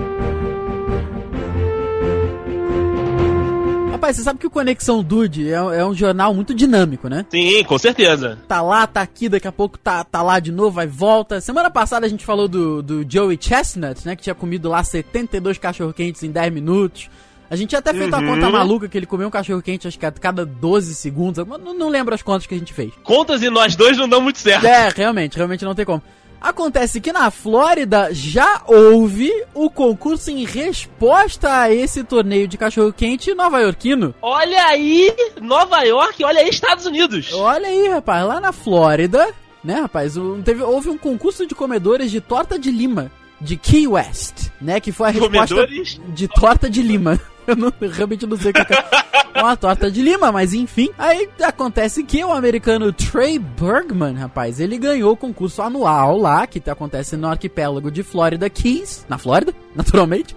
Rapaz, 4.05 4.17
você 4.19 4.23
sabe 4.23 4.39
que 4.39 4.47
o 4.47 4.51
Conexão 4.51 5.03
Dude 5.03 5.49
é, 5.49 5.55
é 5.55 5.87
um 5.87 5.95
jornal 5.95 6.35
muito 6.35 6.55
dinâmico, 6.55 7.09
né? 7.09 7.25
Sim, 7.31 7.65
com 7.65 7.79
certeza. 7.79 8.39
Tá 8.47 8.61
lá, 8.61 8.87
tá 8.87 9.01
aqui, 9.01 9.31
daqui 9.31 9.49
a 9.49 9.53
pouco 9.53 9.79
tá, 9.79 10.05
tá 10.05 10.21
lá 10.21 10.39
de 10.41 10.53
novo, 10.53 10.73
vai 10.73 10.85
e 10.85 10.89
volta. 10.89 11.41
Semana 11.41 11.71
passada 11.71 12.05
a 12.05 12.09
gente 12.09 12.23
falou 12.23 12.47
do, 12.47 12.83
do 12.83 13.07
Joey 13.11 13.39
Chestnut, 13.41 14.05
né? 14.05 14.15
Que 14.15 14.25
tinha 14.25 14.35
comido 14.35 14.69
lá 14.69 14.85
72 14.85 15.57
cachorro-quentes 15.57 16.23
em 16.23 16.31
10 16.31 16.53
minutos. 16.53 17.09
A 17.49 17.57
gente 17.57 17.71
tinha 17.71 17.79
até 17.79 17.95
feito 17.95 18.09
uma 18.15 18.19
Uhum. 18.19 18.35
conta 18.35 18.51
maluca 18.51 18.89
que 18.91 18.99
ele 18.99 19.07
comeu 19.07 19.29
um 19.29 19.31
cachorro-quente, 19.31 19.89
acho 19.89 19.99
que 19.99 20.05
a 20.05 20.13
cada 20.13 20.45
12 20.45 20.95
segundos. 20.95 21.43
Não, 21.47 21.73
não 21.73 21.89
lembro 21.89 22.15
as 22.15 22.21
contas 22.21 22.47
que 22.47 22.55
a 22.55 22.59
gente 22.59 22.75
fez. 22.75 22.93
Contas 23.03 23.43
e 23.43 23.49
nós 23.49 23.75
dois 23.75 23.97
não 23.97 24.07
dão 24.07 24.21
muito 24.21 24.39
certo. 24.39 24.67
É, 24.67 24.91
realmente, 24.95 25.39
realmente 25.39 25.65
não 25.65 25.75
tem 25.75 25.87
como. 25.87 26.03
Acontece 26.45 27.01
que 27.01 27.11
na 27.11 27.31
Flórida 27.31 28.11
já 28.13 28.61
houve 28.67 29.33
o 29.55 29.71
concurso 29.71 30.31
em 30.31 30.45
resposta 30.45 31.61
a 31.61 31.73
esse 31.73 32.05
torneio 32.05 32.47
de 32.47 32.59
cachorro-quente 32.59 33.33
nova-iorquino. 33.33 34.15
Olha 34.21 34.67
aí, 34.67 35.11
Nova 35.41 35.83
York, 35.85 36.23
olha 36.23 36.41
aí, 36.41 36.51
Estados 36.51 36.85
Unidos. 36.85 37.33
Olha 37.33 37.67
aí, 37.67 37.89
rapaz, 37.89 38.27
lá 38.27 38.43
na 38.43 38.53
Flórida, 38.53 39.33
né, 39.65 39.81
rapaz, 39.81 40.17
teve, 40.45 40.63
houve 40.63 40.91
um 40.91 40.99
concurso 40.99 41.47
de 41.47 41.55
comedores 41.55 42.11
de 42.11 42.21
torta 42.21 42.59
de 42.59 42.71
lima 42.71 43.11
de 43.41 43.57
Key 43.57 43.89
West, 43.89 44.51
né, 44.61 44.81
que 44.81 44.93
foi 44.93 45.09
a 45.09 45.11
resposta 45.13 45.55
Comedores? 45.55 45.99
de 46.09 46.29
torta 46.29 46.69
de 46.69 46.83
lima. 46.83 47.19
Eu, 47.49 47.57
não, 47.57 47.73
realmente 47.93 48.27
não 48.27 48.37
sei 48.37 48.51
o 48.51 48.55
que 48.55 48.61
é 48.61 48.85
uma 49.41 49.57
torta 49.57 49.91
de 49.91 50.01
lima, 50.01 50.31
mas 50.33 50.55
enfim. 50.55 50.91
Aí 50.97 51.29
acontece 51.43 52.03
que 52.05 52.25
o 52.25 52.33
americano 52.33 52.93
Trey 52.93 53.39
Bergman, 53.39 54.15
rapaz, 54.15 54.61
ele 54.61 54.79
ganhou 54.79 55.13
o 55.13 55.17
concurso 55.17 55.63
anual 55.63 56.17
lá, 56.17 56.47
que 56.47 56.63
acontece 56.71 57.17
no 57.17 57.29
arquipélago 57.29 57.91
de 57.91 58.03
Florida 58.03 58.49
Keys, 58.49 59.05
na 59.09 59.19
Flórida, 59.19 59.55
naturalmente. 59.75 60.35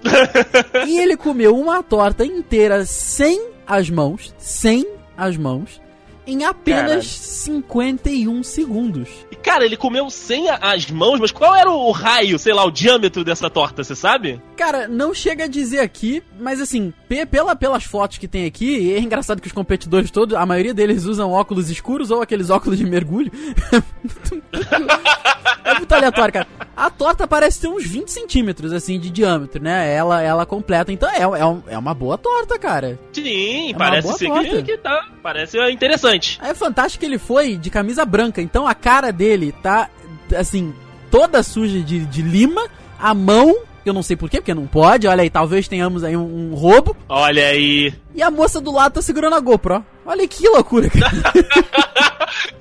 e 0.87 0.99
ele 0.99 1.15
comeu 1.15 1.55
uma 1.57 1.81
torta 1.83 2.25
inteira 2.25 2.85
sem 2.85 3.49
as 3.65 3.89
mãos, 3.89 4.33
sem 4.37 4.85
as 5.15 5.35
mãos, 5.37 5.81
em 6.27 6.43
apenas 6.43 6.87
Caralho. 6.87 7.03
51 7.03 8.43
segundos. 8.43 9.09
E, 9.31 9.35
Cara, 9.35 9.65
ele 9.65 9.77
comeu 9.77 10.09
sem 10.09 10.49
as 10.49 10.89
mãos, 10.91 11.19
mas 11.19 11.31
qual 11.31 11.55
era 11.55 11.71
o 11.71 11.91
raio, 11.91 12.37
sei 12.37 12.53
lá, 12.53 12.65
o 12.65 12.71
diâmetro 12.71 13.23
dessa 13.23 13.49
torta, 13.49 13.83
você 13.83 13.95
sabe? 13.95 14.41
Cara, 14.57 14.87
não 14.87 15.13
chega 15.13 15.45
a 15.45 15.47
dizer 15.47 15.79
aqui, 15.79 16.21
mas 16.39 16.59
assim, 16.59 16.93
pe- 17.07 17.25
pela, 17.25 17.55
pelas 17.55 17.83
fotos 17.85 18.17
que 18.17 18.27
tem 18.27 18.45
aqui, 18.45 18.93
é 18.93 18.99
engraçado 18.99 19.41
que 19.41 19.47
os 19.47 19.53
competidores 19.53 20.11
todos, 20.11 20.35
a 20.35 20.45
maioria 20.45 20.73
deles 20.73 21.05
usam 21.05 21.31
óculos 21.31 21.69
escuros 21.69 22.11
ou 22.11 22.21
aqueles 22.21 22.49
óculos 22.49 22.77
de 22.77 22.85
mergulho. 22.85 23.31
é 25.63 25.73
muito 25.75 25.91
aleatório, 25.93 26.33
cara. 26.33 26.47
A 26.77 26.91
torta 26.91 27.27
parece 27.27 27.59
ter 27.61 27.67
uns 27.67 27.83
20 27.87 28.07
centímetros, 28.09 28.71
assim, 28.71 28.99
de 28.99 29.09
diâmetro, 29.09 29.59
né? 29.63 29.91
Ela, 29.91 30.21
ela 30.21 30.45
completa. 30.45 30.91
Então 30.91 31.09
é, 31.09 31.21
é, 31.21 31.45
um- 31.45 31.63
é 31.67 31.75
uma 31.77 31.95
boa 31.95 32.19
torta, 32.19 32.59
cara. 32.59 32.99
Sim, 33.11 33.71
É 33.71 33.73
parece 33.73 34.13
ser 34.13 34.29
que, 34.29 34.61
que 34.63 34.77
tá. 34.77 35.07
Parece 35.23 35.57
interessante. 35.71 36.39
É 36.39 36.53
fantástico 36.53 36.99
que 36.99 37.05
ele 37.07 37.17
foi 37.17 37.57
de 37.57 37.71
camisa 37.71 38.05
branca, 38.05 38.43
então 38.43 38.67
a 38.67 38.75
cara 38.75 39.11
dele 39.11 39.51
tá, 39.63 39.89
assim, 40.37 40.71
toda 41.09 41.41
suja 41.41 41.79
de, 41.81 42.05
de 42.05 42.21
lima, 42.21 42.61
a 42.99 43.11
mão, 43.13 43.57
eu 43.83 43.91
não 43.93 44.03
sei 44.03 44.15
porquê, 44.15 44.37
porque 44.37 44.53
não 44.53 44.67
pode, 44.67 45.07
olha 45.07 45.23
aí, 45.23 45.29
talvez 45.31 45.67
tenhamos 45.67 46.03
aí 46.03 46.15
um, 46.15 46.51
um 46.51 46.53
roubo, 46.55 46.95
Olha 47.09 47.47
aí. 47.47 47.91
e 48.13 48.21
a 48.21 48.29
moça 48.29 48.61
do 48.61 48.71
lado 48.71 48.93
tá 48.93 49.01
segurando 49.01 49.35
a 49.35 49.39
GoPro. 49.39 49.83
Olha 50.05 50.27
que 50.27 50.47
loucura, 50.47 50.89
cara. 50.91 51.33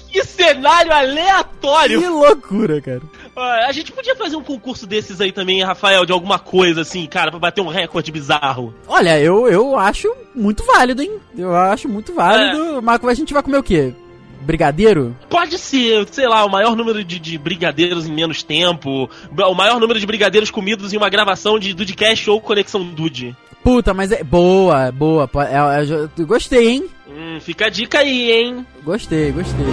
Que 0.09 0.25
cenário 0.25 0.91
aleatório! 0.93 2.01
que 2.01 2.09
loucura, 2.09 2.81
cara. 2.81 3.03
A 3.37 3.71
gente 3.73 3.93
podia 3.93 4.17
fazer 4.17 4.35
um 4.37 4.43
concurso 4.43 4.87
desses 4.87 5.21
aí 5.21 5.31
também, 5.31 5.63
Rafael, 5.63 6.07
de 6.07 6.13
alguma 6.13 6.39
coisa 6.39 6.81
assim, 6.81 7.05
cara, 7.07 7.31
pra 7.31 7.39
bater 7.39 7.61
um 7.61 7.69
recorde 7.69 8.11
bizarro. 8.11 8.75
Olha, 8.89 9.21
eu, 9.21 9.47
eu 9.47 9.79
acho 9.79 10.11
muito 10.35 10.65
válido, 10.65 11.03
hein? 11.03 11.19
Eu 11.37 11.55
acho 11.55 11.87
muito 11.89 12.15
válido. 12.15 12.81
Mas 12.83 13.05
a 13.05 13.15
gente 13.15 13.35
vai 13.35 13.43
comer 13.43 13.59
o 13.59 13.63
quê? 13.63 13.93
Brigadeiro? 14.41 15.15
Pode 15.29 15.59
ser, 15.59 16.07
sei 16.11 16.27
lá, 16.27 16.45
o 16.45 16.51
maior 16.51 16.75
número 16.77 17.05
de, 17.05 17.19
de 17.19 17.37
brigadeiros 17.37 18.07
em 18.07 18.13
menos 18.13 18.43
tempo, 18.43 19.11
o 19.31 19.55
maior 19.55 19.81
número 19.81 19.99
de 20.01 20.07
brigadeiros 20.07 20.51
comidos 20.51 20.93
em 20.93 20.97
uma 20.97 21.11
gravação 21.11 21.59
de 21.59 21.75
Dudecast 21.75 22.31
ou 22.31 22.41
Conexão 22.41 22.85
Dude. 22.85 23.37
Puta, 23.63 23.93
mas 23.93 24.13
é 24.13 24.23
boa, 24.23 24.93
boa. 24.93 25.29
é- 25.51 26.21
é- 26.21 26.25
gostei, 26.25 26.69
hein? 26.69 26.85
Hum, 27.09 27.39
fica 27.41 27.67
a 27.67 27.69
dica 27.69 27.99
aí, 27.99 28.31
hein? 28.31 28.67
Gostei, 28.85 29.33
gostei. 29.33 29.67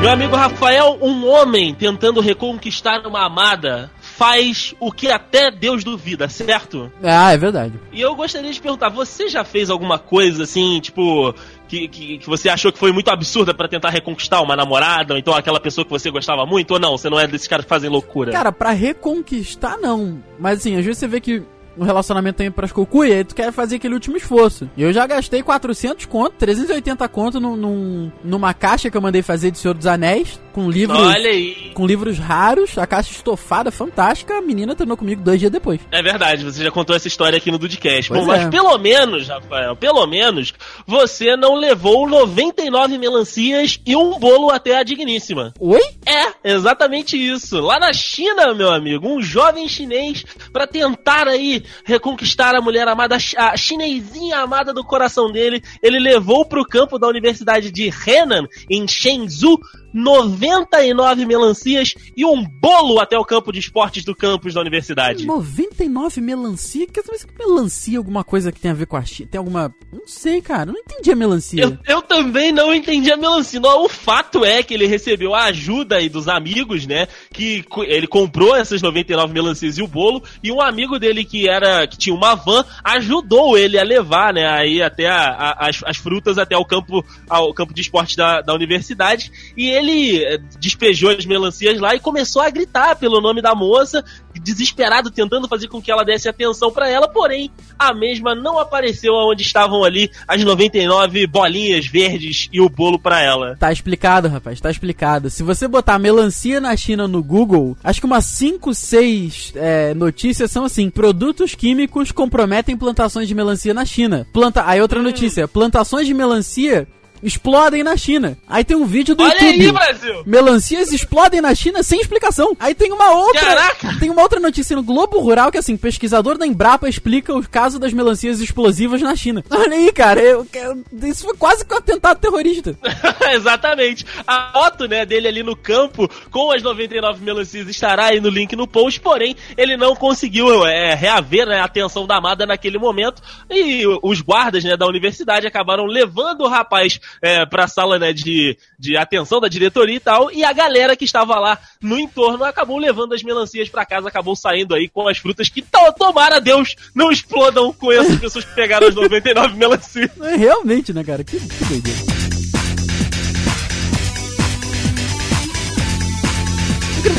Meu 0.00 0.08
amigo 0.08 0.34
Rafael, 0.34 0.96
um 1.02 1.28
homem 1.28 1.74
tentando 1.74 2.22
reconquistar 2.22 3.06
uma 3.06 3.26
amada 3.26 3.90
faz 4.00 4.74
o 4.80 4.90
que 4.90 5.08
até 5.08 5.50
Deus 5.50 5.84
duvida, 5.84 6.26
certo? 6.26 6.90
Ah, 7.02 7.34
é 7.34 7.36
verdade. 7.36 7.78
E 7.92 8.00
eu 8.00 8.14
gostaria 8.14 8.50
de 8.50 8.58
perguntar, 8.58 8.88
você 8.88 9.28
já 9.28 9.44
fez 9.44 9.68
alguma 9.68 9.98
coisa 9.98 10.44
assim, 10.44 10.80
tipo, 10.80 11.34
que, 11.68 11.86
que, 11.86 12.18
que 12.18 12.26
você 12.26 12.48
achou 12.48 12.72
que 12.72 12.78
foi 12.78 12.92
muito 12.92 13.10
absurda 13.10 13.52
para 13.52 13.68
tentar 13.68 13.90
reconquistar 13.90 14.40
uma 14.40 14.56
namorada, 14.56 15.12
ou 15.12 15.18
então 15.18 15.34
aquela 15.34 15.60
pessoa 15.60 15.84
que 15.84 15.90
você 15.90 16.10
gostava 16.10 16.46
muito, 16.46 16.70
ou 16.70 16.80
não? 16.80 16.96
Você 16.96 17.10
não 17.10 17.20
é 17.20 17.26
desses 17.26 17.46
caras 17.46 17.66
que 17.66 17.68
fazem 17.68 17.90
loucura? 17.90 18.32
Cara, 18.32 18.50
pra 18.50 18.70
reconquistar, 18.70 19.76
não. 19.76 20.22
Mas 20.38 20.60
assim, 20.60 20.76
às 20.78 20.84
vezes 20.84 20.98
você 20.98 21.08
vê 21.08 21.20
que 21.20 21.42
o 21.76 21.84
relacionamento 21.84 22.36
tem 22.36 22.50
pras 22.50 22.72
cucu 22.72 23.04
e 23.04 23.12
aí 23.12 23.24
tu 23.24 23.34
quer 23.34 23.52
fazer 23.52 23.76
aquele 23.76 23.94
último 23.94 24.16
esforço. 24.16 24.68
E 24.76 24.82
eu 24.82 24.92
já 24.92 25.06
gastei 25.06 25.42
400 25.42 26.06
conto, 26.06 26.32
380 26.38 27.08
conto 27.08 27.40
num, 27.40 27.56
num, 27.56 28.12
numa 28.24 28.52
caixa 28.52 28.90
que 28.90 28.96
eu 28.96 29.00
mandei 29.00 29.22
fazer 29.22 29.50
de 29.50 29.58
Senhor 29.58 29.74
dos 29.74 29.86
Anéis, 29.86 30.40
com 30.52 30.70
livros, 30.70 30.98
Olha 30.98 31.30
aí. 31.30 31.70
com 31.74 31.86
livros 31.86 32.18
raros, 32.18 32.76
a 32.78 32.86
caixa 32.86 33.10
estofada, 33.12 33.70
fantástica, 33.70 34.38
a 34.38 34.42
menina 34.42 34.74
treinou 34.74 34.96
comigo 34.96 35.22
dois 35.22 35.38
dias 35.38 35.50
depois. 35.50 35.80
É 35.90 36.02
verdade, 36.02 36.44
você 36.44 36.62
já 36.62 36.70
contou 36.70 36.94
essa 36.94 37.08
história 37.08 37.36
aqui 37.36 37.50
no 37.50 37.58
Dudcast. 37.58 38.08
Pois 38.08 38.20
Bom, 38.20 38.26
mas 38.26 38.42
é. 38.42 38.50
pelo 38.50 38.76
menos, 38.78 39.28
Rafael, 39.28 39.76
pelo 39.76 40.06
menos, 40.06 40.52
você 40.86 41.36
não 41.36 41.54
levou 41.54 42.08
99 42.08 42.98
melancias 42.98 43.80
e 43.86 43.96
um 43.96 44.18
bolo 44.18 44.50
até 44.50 44.76
a 44.76 44.82
digníssima. 44.82 45.52
Oi? 45.58 45.80
É, 46.06 46.52
exatamente 46.52 47.16
isso. 47.16 47.60
Lá 47.60 47.78
na 47.78 47.92
China, 47.92 48.54
meu 48.54 48.70
amigo, 48.70 49.08
um 49.08 49.22
jovem 49.22 49.68
chinês, 49.68 50.24
pra 50.52 50.66
tentar 50.66 51.28
aí 51.28 51.62
reconquistar 51.84 52.54
a 52.54 52.60
mulher 52.60 52.86
amada, 52.88 53.16
a 53.36 53.56
chinesinha 53.56 54.38
amada 54.38 54.72
do 54.72 54.84
coração 54.84 55.30
dele, 55.30 55.62
ele 55.82 55.98
levou 55.98 56.44
pro 56.44 56.64
campo 56.64 56.98
da 56.98 57.08
Universidade 57.08 57.70
de 57.70 57.88
Henan, 57.88 58.46
em 58.68 58.86
Shenzhou, 58.86 59.60
99 59.92 61.24
melancias 61.26 61.94
e 62.16 62.24
um 62.24 62.44
bolo 62.44 63.00
até 63.00 63.18
o 63.18 63.24
campo 63.24 63.52
de 63.52 63.58
esportes 63.58 64.04
do 64.04 64.14
campus 64.14 64.54
da 64.54 64.60
universidade. 64.60 65.26
99 65.26 66.20
melancia? 66.20 66.86
Quer 66.86 67.02
saber 67.04 67.18
se 67.18 67.26
melancia 67.38 67.94
é 67.94 67.98
alguma 67.98 68.22
coisa 68.24 68.52
que 68.52 68.60
tem 68.60 68.70
a 68.70 68.74
ver 68.74 68.86
com 68.86 68.96
a 68.96 69.04
China? 69.04 69.28
Tem 69.30 69.38
alguma. 69.38 69.74
Não 69.92 70.06
sei, 70.06 70.40
cara. 70.40 70.66
Não 70.72 70.78
entendi 70.78 71.10
a 71.10 71.16
melancia. 71.16 71.62
Eu, 71.62 71.78
eu 71.86 72.02
também 72.02 72.52
não 72.52 72.74
entendi 72.74 73.10
a 73.12 73.16
melancia. 73.16 73.58
Não, 73.60 73.84
O 73.84 73.88
fato 73.88 74.44
é 74.44 74.62
que 74.62 74.74
ele 74.74 74.86
recebeu 74.86 75.34
a 75.34 75.44
ajuda 75.44 75.96
aí 75.96 76.08
dos 76.08 76.28
amigos, 76.28 76.86
né? 76.86 77.08
Que 77.32 77.64
ele 77.86 78.06
comprou 78.06 78.54
essas 78.56 78.82
99 78.82 79.32
melancias 79.32 79.78
e 79.78 79.82
o 79.82 79.86
bolo. 79.88 80.22
E 80.42 80.52
um 80.52 80.60
amigo 80.60 80.98
dele 80.98 81.24
que 81.24 81.48
era 81.48 81.86
que 81.86 81.96
tinha 81.98 82.14
uma 82.14 82.34
van 82.34 82.64
ajudou 82.84 83.56
ele 83.56 83.78
a 83.78 83.82
levar, 83.82 84.32
né? 84.34 84.46
Aí 84.48 84.82
até 84.82 85.06
a- 85.08 85.30
a- 85.58 85.68
as, 85.68 85.80
as 85.84 85.96
frutas 85.96 86.38
até 86.38 86.56
o 86.56 86.64
campo, 86.64 87.04
ao 87.28 87.52
campo 87.54 87.72
de 87.74 87.80
esporte 87.80 88.16
da, 88.16 88.40
da 88.40 88.54
universidade. 88.54 89.30
E 89.56 89.68
ele 89.68 89.79
eh, 89.88 90.38
despejou 90.58 91.10
as 91.10 91.24
melancias 91.24 91.80
lá 91.80 91.94
e 91.94 92.00
começou 92.00 92.42
a 92.42 92.50
gritar 92.50 92.96
pelo 92.96 93.20
nome 93.20 93.40
da 93.40 93.54
moça, 93.54 94.04
desesperado, 94.42 95.10
tentando 95.10 95.48
fazer 95.48 95.68
com 95.68 95.80
que 95.80 95.90
ela 95.90 96.04
desse 96.04 96.28
atenção 96.28 96.70
pra 96.70 96.88
ela. 96.88 97.08
Porém, 97.08 97.50
a 97.78 97.94
mesma 97.94 98.34
não 98.34 98.58
apareceu 98.58 99.12
onde 99.14 99.42
estavam 99.42 99.84
ali 99.84 100.10
as 100.26 100.42
99 100.42 101.26
bolinhas 101.26 101.86
verdes 101.86 102.48
e 102.52 102.60
o 102.60 102.68
bolo 102.68 102.98
pra 102.98 103.20
ela. 103.20 103.56
Tá 103.56 103.72
explicado, 103.72 104.28
rapaz, 104.28 104.60
tá 104.60 104.70
explicado. 104.70 105.30
Se 105.30 105.42
você 105.42 105.68
botar 105.68 105.98
melancia 105.98 106.60
na 106.60 106.76
China 106.76 107.06
no 107.06 107.22
Google, 107.22 107.76
acho 107.82 108.00
que 108.00 108.06
umas 108.06 108.24
5, 108.26 108.74
6 108.74 109.52
é, 109.56 109.94
notícias 109.94 110.50
são 110.50 110.64
assim: 110.64 110.90
produtos 110.90 111.54
químicos 111.54 112.12
comprometem 112.12 112.76
plantações 112.76 113.28
de 113.28 113.34
melancia 113.34 113.74
na 113.74 113.84
China. 113.84 114.26
Planta... 114.32 114.64
Aí 114.66 114.80
outra 114.80 115.02
notícia: 115.02 115.48
plantações 115.48 116.06
de 116.06 116.14
melancia 116.14 116.86
explodem 117.22 117.82
na 117.82 117.96
China. 117.96 118.36
Aí 118.48 118.64
tem 118.64 118.76
um 118.76 118.86
vídeo 118.86 119.14
do 119.14 119.22
Olha 119.22 119.32
YouTube. 119.34 119.64
aí, 119.66 119.72
Brasil! 119.72 120.22
Melancias 120.26 120.92
explodem 120.92 121.40
na 121.40 121.54
China 121.54 121.82
sem 121.82 122.00
explicação. 122.00 122.56
Aí 122.58 122.74
tem 122.74 122.92
uma 122.92 123.10
outra. 123.12 123.40
Caraca! 123.40 123.96
Tem 123.98 124.10
uma 124.10 124.22
outra 124.22 124.40
notícia 124.40 124.74
no 124.76 124.82
Globo 124.82 125.18
Rural 125.20 125.50
que 125.50 125.58
assim, 125.58 125.76
pesquisador 125.76 126.38
da 126.38 126.46
Embrapa 126.46 126.88
explica 126.88 127.34
o 127.34 127.46
caso 127.48 127.78
das 127.78 127.92
melancias 127.92 128.40
explosivas 128.40 129.00
na 129.02 129.14
China. 129.16 129.44
Olha 129.50 129.76
aí, 129.76 129.92
cara, 129.92 130.20
eu, 130.20 130.46
eu- 130.52 130.84
isso 131.08 131.24
foi 131.24 131.36
quase 131.36 131.64
que 131.64 131.74
um 131.74 131.78
atentado 131.78 132.18
terrorista. 132.20 132.76
Exatamente. 133.32 134.04
A 134.26 134.50
foto, 134.52 134.86
né, 134.88 135.04
dele 135.04 135.28
ali 135.28 135.42
no 135.42 135.56
campo 135.56 136.08
com 136.30 136.50
as 136.52 136.62
99 136.62 137.22
melancias 137.24 137.68
estará 137.68 138.06
aí 138.06 138.20
no 138.20 138.28
link 138.28 138.54
no 138.56 138.66
post, 138.66 139.00
porém 139.00 139.36
ele 139.56 139.76
não 139.76 139.94
conseguiu 139.94 140.66
é, 140.66 140.94
reaver 140.94 141.46
né, 141.46 141.60
a 141.60 141.64
atenção 141.64 142.06
da 142.06 142.16
amada 142.16 142.46
naquele 142.46 142.78
momento 142.78 143.22
e 143.50 143.84
os 144.02 144.20
guardas 144.20 144.64
né, 144.64 144.76
da 144.76 144.86
universidade 144.86 145.46
acabaram 145.46 145.84
levando 145.86 146.42
o 146.42 146.48
rapaz 146.48 147.00
é, 147.22 147.44
pra 147.46 147.66
sala 147.68 147.98
né, 147.98 148.12
de, 148.12 148.56
de 148.78 148.96
atenção 148.96 149.40
da 149.40 149.48
diretoria 149.48 149.96
e 149.96 150.00
tal, 150.00 150.30
e 150.32 150.44
a 150.44 150.52
galera 150.52 150.96
que 150.96 151.04
estava 151.04 151.38
lá 151.38 151.58
no 151.80 151.98
entorno 151.98 152.44
acabou 152.44 152.78
levando 152.78 153.14
as 153.14 153.22
melancias 153.22 153.68
pra 153.68 153.84
casa, 153.86 154.08
acabou 154.08 154.34
saindo 154.36 154.74
aí 154.74 154.88
com 154.88 155.08
as 155.08 155.18
frutas 155.18 155.48
que, 155.48 155.62
to 155.62 155.92
tomara 155.98 156.40
Deus, 156.40 156.74
não 156.94 157.10
explodam 157.10 157.72
com 157.72 157.92
essas 157.92 158.18
pessoas 158.18 158.44
que 158.44 158.54
pegaram 158.54 158.88
as 158.88 158.94
99 158.94 159.56
melancias. 159.56 160.10
É, 160.22 160.36
realmente, 160.36 160.92
né, 160.92 161.04
cara? 161.04 161.22
Que, 161.24 161.38
que 161.38 161.64
doideira. 161.64 161.98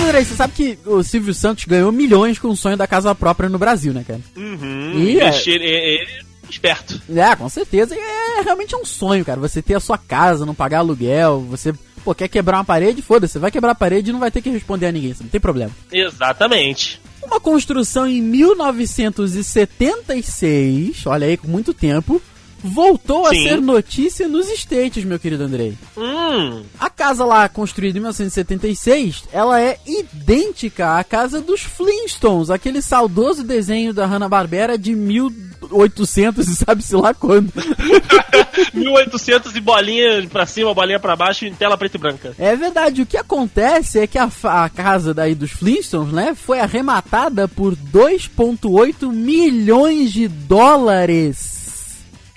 Andrei, 0.03 0.25
você 0.25 0.35
sabe 0.35 0.53
que 0.53 0.77
o 0.85 1.01
Silvio 1.03 1.33
Santos 1.33 1.63
ganhou 1.65 1.91
milhões 1.91 2.37
com 2.37 2.49
o 2.49 2.55
sonho 2.55 2.75
da 2.75 2.85
casa 2.85 3.13
própria 3.15 3.47
no 3.47 3.57
Brasil, 3.57 3.93
né, 3.93 4.03
cara? 4.05 4.19
Uhum. 4.35 4.93
Ih, 4.99 5.21
é. 5.21 5.41
Ele, 5.47 5.65
ele- 5.65 6.30
esperto. 6.53 7.01
É, 7.09 7.35
com 7.35 7.49
certeza. 7.49 7.95
É 7.95 8.41
realmente 8.41 8.75
um 8.75 8.85
sonho, 8.85 9.25
cara. 9.25 9.39
Você 9.39 9.61
ter 9.61 9.75
a 9.75 9.79
sua 9.79 9.97
casa, 9.97 10.45
não 10.45 10.55
pagar 10.55 10.79
aluguel, 10.79 11.41
você, 11.41 11.73
pô, 12.03 12.15
quer 12.15 12.27
quebrar 12.27 12.57
uma 12.57 12.65
parede? 12.65 13.01
Foda-se, 13.01 13.39
vai 13.39 13.51
quebrar 13.51 13.71
a 13.71 13.75
parede 13.75 14.09
e 14.09 14.13
não 14.13 14.19
vai 14.19 14.31
ter 14.31 14.41
que 14.41 14.49
responder 14.49 14.87
a 14.87 14.91
ninguém, 14.91 15.15
não 15.19 15.29
tem 15.29 15.41
problema. 15.41 15.71
Exatamente. 15.91 17.01
Uma 17.23 17.39
construção 17.39 18.07
em 18.07 18.21
1976, 18.21 21.05
olha 21.05 21.27
aí, 21.27 21.37
com 21.37 21.47
muito 21.47 21.73
tempo, 21.73 22.21
voltou 22.63 23.25
a 23.25 23.29
Sim. 23.29 23.43
ser 23.47 23.61
notícia 23.61 24.27
nos 24.27 24.49
States, 24.49 25.03
meu 25.03 25.19
querido 25.19 25.43
Andrei. 25.43 25.77
Hum. 25.97 26.63
A 26.79 26.89
casa 26.89 27.25
lá, 27.25 27.47
construída 27.49 27.97
em 27.97 28.01
1976, 28.01 29.23
ela 29.31 29.59
é 29.59 29.77
idêntica 29.85 30.97
à 30.97 31.03
casa 31.03 31.41
dos 31.41 31.61
Flintstones, 31.61 32.49
aquele 32.49 32.81
saudoso 32.81 33.43
desenho 33.43 33.93
da 33.93 34.05
Hanna-Barbera 34.05 34.77
de 34.77 34.95
1800 34.95 36.47
e 36.47 36.55
sabe-se 36.55 36.95
lá 36.95 37.13
quando. 37.13 37.51
1800 38.73 39.55
e 39.55 39.61
bolinha 39.61 40.27
pra 40.29 40.45
cima, 40.45 40.73
bolinha 40.73 40.99
pra 40.99 41.15
baixo 41.15 41.45
em 41.45 41.53
tela 41.53 41.77
preta 41.77 41.97
e 41.97 41.99
branca. 41.99 42.35
É 42.37 42.55
verdade, 42.55 43.01
o 43.01 43.05
que 43.05 43.17
acontece 43.17 43.99
é 43.99 44.07
que 44.07 44.17
a, 44.17 44.29
a 44.43 44.69
casa 44.69 45.13
daí 45.13 45.35
dos 45.35 45.51
Flintstones, 45.51 46.13
né, 46.13 46.35
foi 46.35 46.59
arrematada 46.59 47.47
por 47.47 47.75
2.8 47.75 49.11
milhões 49.11 50.11
de 50.11 50.27
dólares. 50.27 51.60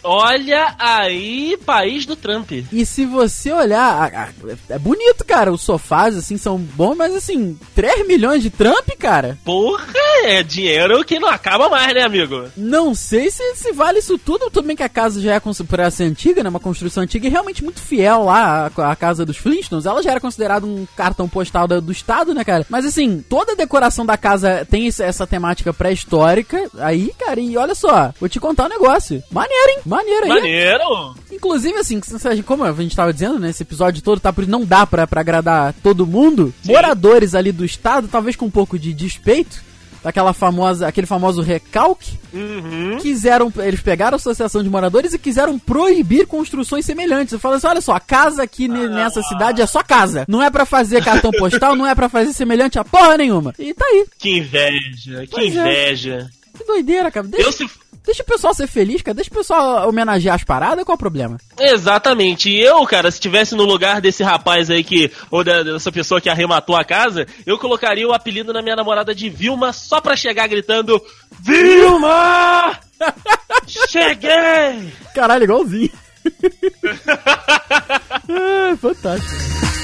Olha 0.05 0.75
aí, 0.79 1.57
país 1.65 2.05
do 2.05 2.15
Trump. 2.15 2.53
E 2.71 2.85
se 2.85 3.07
você 3.07 3.51
olhar, 3.51 4.33
é 4.69 4.79
bonito, 4.79 5.25
cara, 5.25 5.51
os 5.51 5.63
sofás, 5.63 6.15
assim, 6.15 6.37
são 6.37 6.59
bons, 6.59 6.95
mas 6.95 7.15
assim, 7.15 7.59
3 7.75 8.07
milhões 8.07 8.43
de 8.43 8.51
Trump, 8.51 8.87
cara? 8.99 9.39
Porra, 9.43 9.87
é 10.25 10.43
dinheiro 10.43 11.05
que 11.05 11.19
não 11.19 11.29
acaba 11.29 11.69
mais, 11.69 11.95
né, 11.95 12.03
amigo? 12.03 12.45
Não 12.57 12.95
sei 12.95 13.31
se, 13.31 13.55
se 13.57 13.73
vale 13.73 13.99
isso 13.99 14.19
tudo. 14.19 14.51
Tudo 14.51 14.67
bem 14.67 14.77
que 14.77 14.83
a 14.83 14.89
casa 14.89 15.21
já 15.21 15.35
é, 15.35 15.41
ela 15.41 15.91
ser 15.91 16.05
antiga, 16.05 16.43
né? 16.43 16.49
Uma 16.49 16.61
construção 16.61 17.03
antiga 17.03 17.27
e 17.27 17.31
realmente 17.31 17.63
muito 17.65 17.81
fiel 17.81 18.25
lá 18.25 18.71
à, 18.77 18.97
casa 18.97 19.25
dos 19.25 19.37
Flintstones. 19.37 19.87
Ela 19.87 20.03
já 20.03 20.11
era 20.13 20.21
considerada 20.21 20.67
um 20.67 20.87
cartão 20.97 21.29
postal 21.29 21.67
da- 21.67 21.81
do 21.81 21.93
estado, 21.93 22.35
né, 22.35 22.45
cara? 22.45 22.67
Mas 22.69 22.85
assim, 22.85 23.25
toda 23.29 23.53
a 23.53 23.57
decoração 23.57 24.05
da 24.07 24.17
casa 24.17 24.67
tem 24.71 24.87
esse- 24.87 25.03
essa 25.03 25.27
temática 25.27 25.73
pré-histórica. 25.73 26.69
Aí, 26.79 27.13
cara, 27.19 27.41
e 27.41 27.57
olha 27.57 27.75
só, 27.75 28.13
vou 28.21 28.29
te 28.29 28.39
contar 28.41 28.67
um 28.67 28.69
negócio. 28.71 29.23
Maneiro, 29.31 29.71
hein? 29.71 29.79
Maneiro 29.85 30.25
aí. 30.25 30.29
Maneiro. 30.29 31.15
Inclusive, 31.33 31.79
assim, 31.79 32.01
como 32.43 32.65
a 32.65 32.73
gente 32.73 32.97
tava 32.97 33.13
dizendo, 33.13 33.39
né? 33.39 33.51
Esse 33.51 33.63
episódio 33.63 34.03
todo 34.03 34.21
tá 34.21 34.33
por 34.33 34.47
não 34.47 34.65
dá 34.65 34.87
pra, 34.87 35.07
pra 35.07 35.21
agradar 35.21 35.75
todo 35.83 36.07
mundo. 36.07 36.53
Sim. 36.63 36.73
Moradores 36.73 37.35
ali 37.35 37.53
do 37.53 37.65
estado, 37.65 38.09
talvez 38.09 38.37
com 38.37 38.47
um 38.47 38.51
pouco 38.51 38.79
de 38.79 38.93
despeito, 38.93 39.63
daquela 40.05 40.33
famosa, 40.35 40.87
aquele 40.87 41.07
famoso 41.07 41.41
recalque, 41.41 42.13
Uhum. 42.33 42.99
quiseram, 43.01 43.51
eles 43.59 43.81
pegaram 43.81 44.15
a 44.15 44.17
associação 44.17 44.63
de 44.63 44.69
moradores 44.69 45.15
e 45.15 45.19
quiseram 45.19 45.59
proibir 45.59 46.27
construções 46.27 46.85
semelhantes. 46.85 47.33
Eu 47.33 47.39
falo 47.41 47.55
assim, 47.55 47.67
olha 47.67 47.81
só, 47.81 47.95
a 47.95 48.01
casa 48.01 48.43
aqui 48.43 48.69
ne- 48.69 48.89
nessa 48.89 49.23
cidade 49.23 49.63
é 49.63 49.67
só 49.67 49.83
casa. 49.83 50.25
Não 50.29 50.43
é 50.43 50.51
pra 50.51 50.67
fazer 50.67 51.03
cartão 51.03 51.31
postal, 51.33 51.75
não 51.75 51.87
é 51.87 51.95
pra 51.95 52.09
fazer 52.09 52.33
semelhante 52.35 52.79
a 52.79 52.85
porra 52.85 53.17
nenhuma. 53.17 53.55
E 53.59 53.73
tá 53.73 53.85
aí. 53.87 54.05
Que 54.19 54.39
inveja, 54.39 55.21
que 55.27 55.31
Pois 55.31 55.57
é. 55.57 55.61
inveja. 55.61 56.29
Que 56.57 56.65
doideira, 56.65 57.11
cara. 57.11 57.27
Deixa, 57.27 57.49
Eu 57.49 57.53
se... 57.53 57.69
deixa 58.05 58.23
o 58.23 58.27
pessoal 58.27 58.55
ser 58.55 58.67
feliz, 58.67 59.03
cara. 59.03 59.15
Deixa 59.15 59.31
o 59.31 59.35
pessoal 59.35 59.89
homenagear 59.89 60.35
as 60.35 60.45
paradas, 60.45 60.85
qual 60.85 60.95
é 60.95 60.97
o 60.97 60.99
problema? 60.99 61.39
Exatamente. 61.59 62.51
E 62.51 62.61
eu, 62.61 62.85
cara, 62.87 63.11
se 63.11 63.17
estivesse 63.17 63.55
no 63.55 63.65
lugar 63.65 64.01
desse 64.01 64.23
rapaz 64.23 64.71
aí 64.71 64.85
que. 64.85 65.11
Ou 65.31 65.43
dessa 65.43 65.91
pessoa 65.91 66.21
que 66.21 66.29
arrematou 66.29 66.77
a 66.77 66.85
casa, 66.85 67.27
eu 67.47 67.59
colocaria 67.59 68.07
o 68.07 68.13
apelido 68.13 68.53
na 68.53 68.63
minha 68.63 68.77
namorada 68.77 69.15
de 69.15 69.31
Vilma 69.31 69.73
só 69.73 70.01
pra 70.01 70.17
chegar 70.17 70.47
gritando: 70.47 71.03
Vilma! 71.41 72.79
Cheguei! 73.67 74.93
Caralho, 75.15 75.45
igualzinho. 75.45 75.91
é, 78.29 78.77
fantástico. 78.77 79.84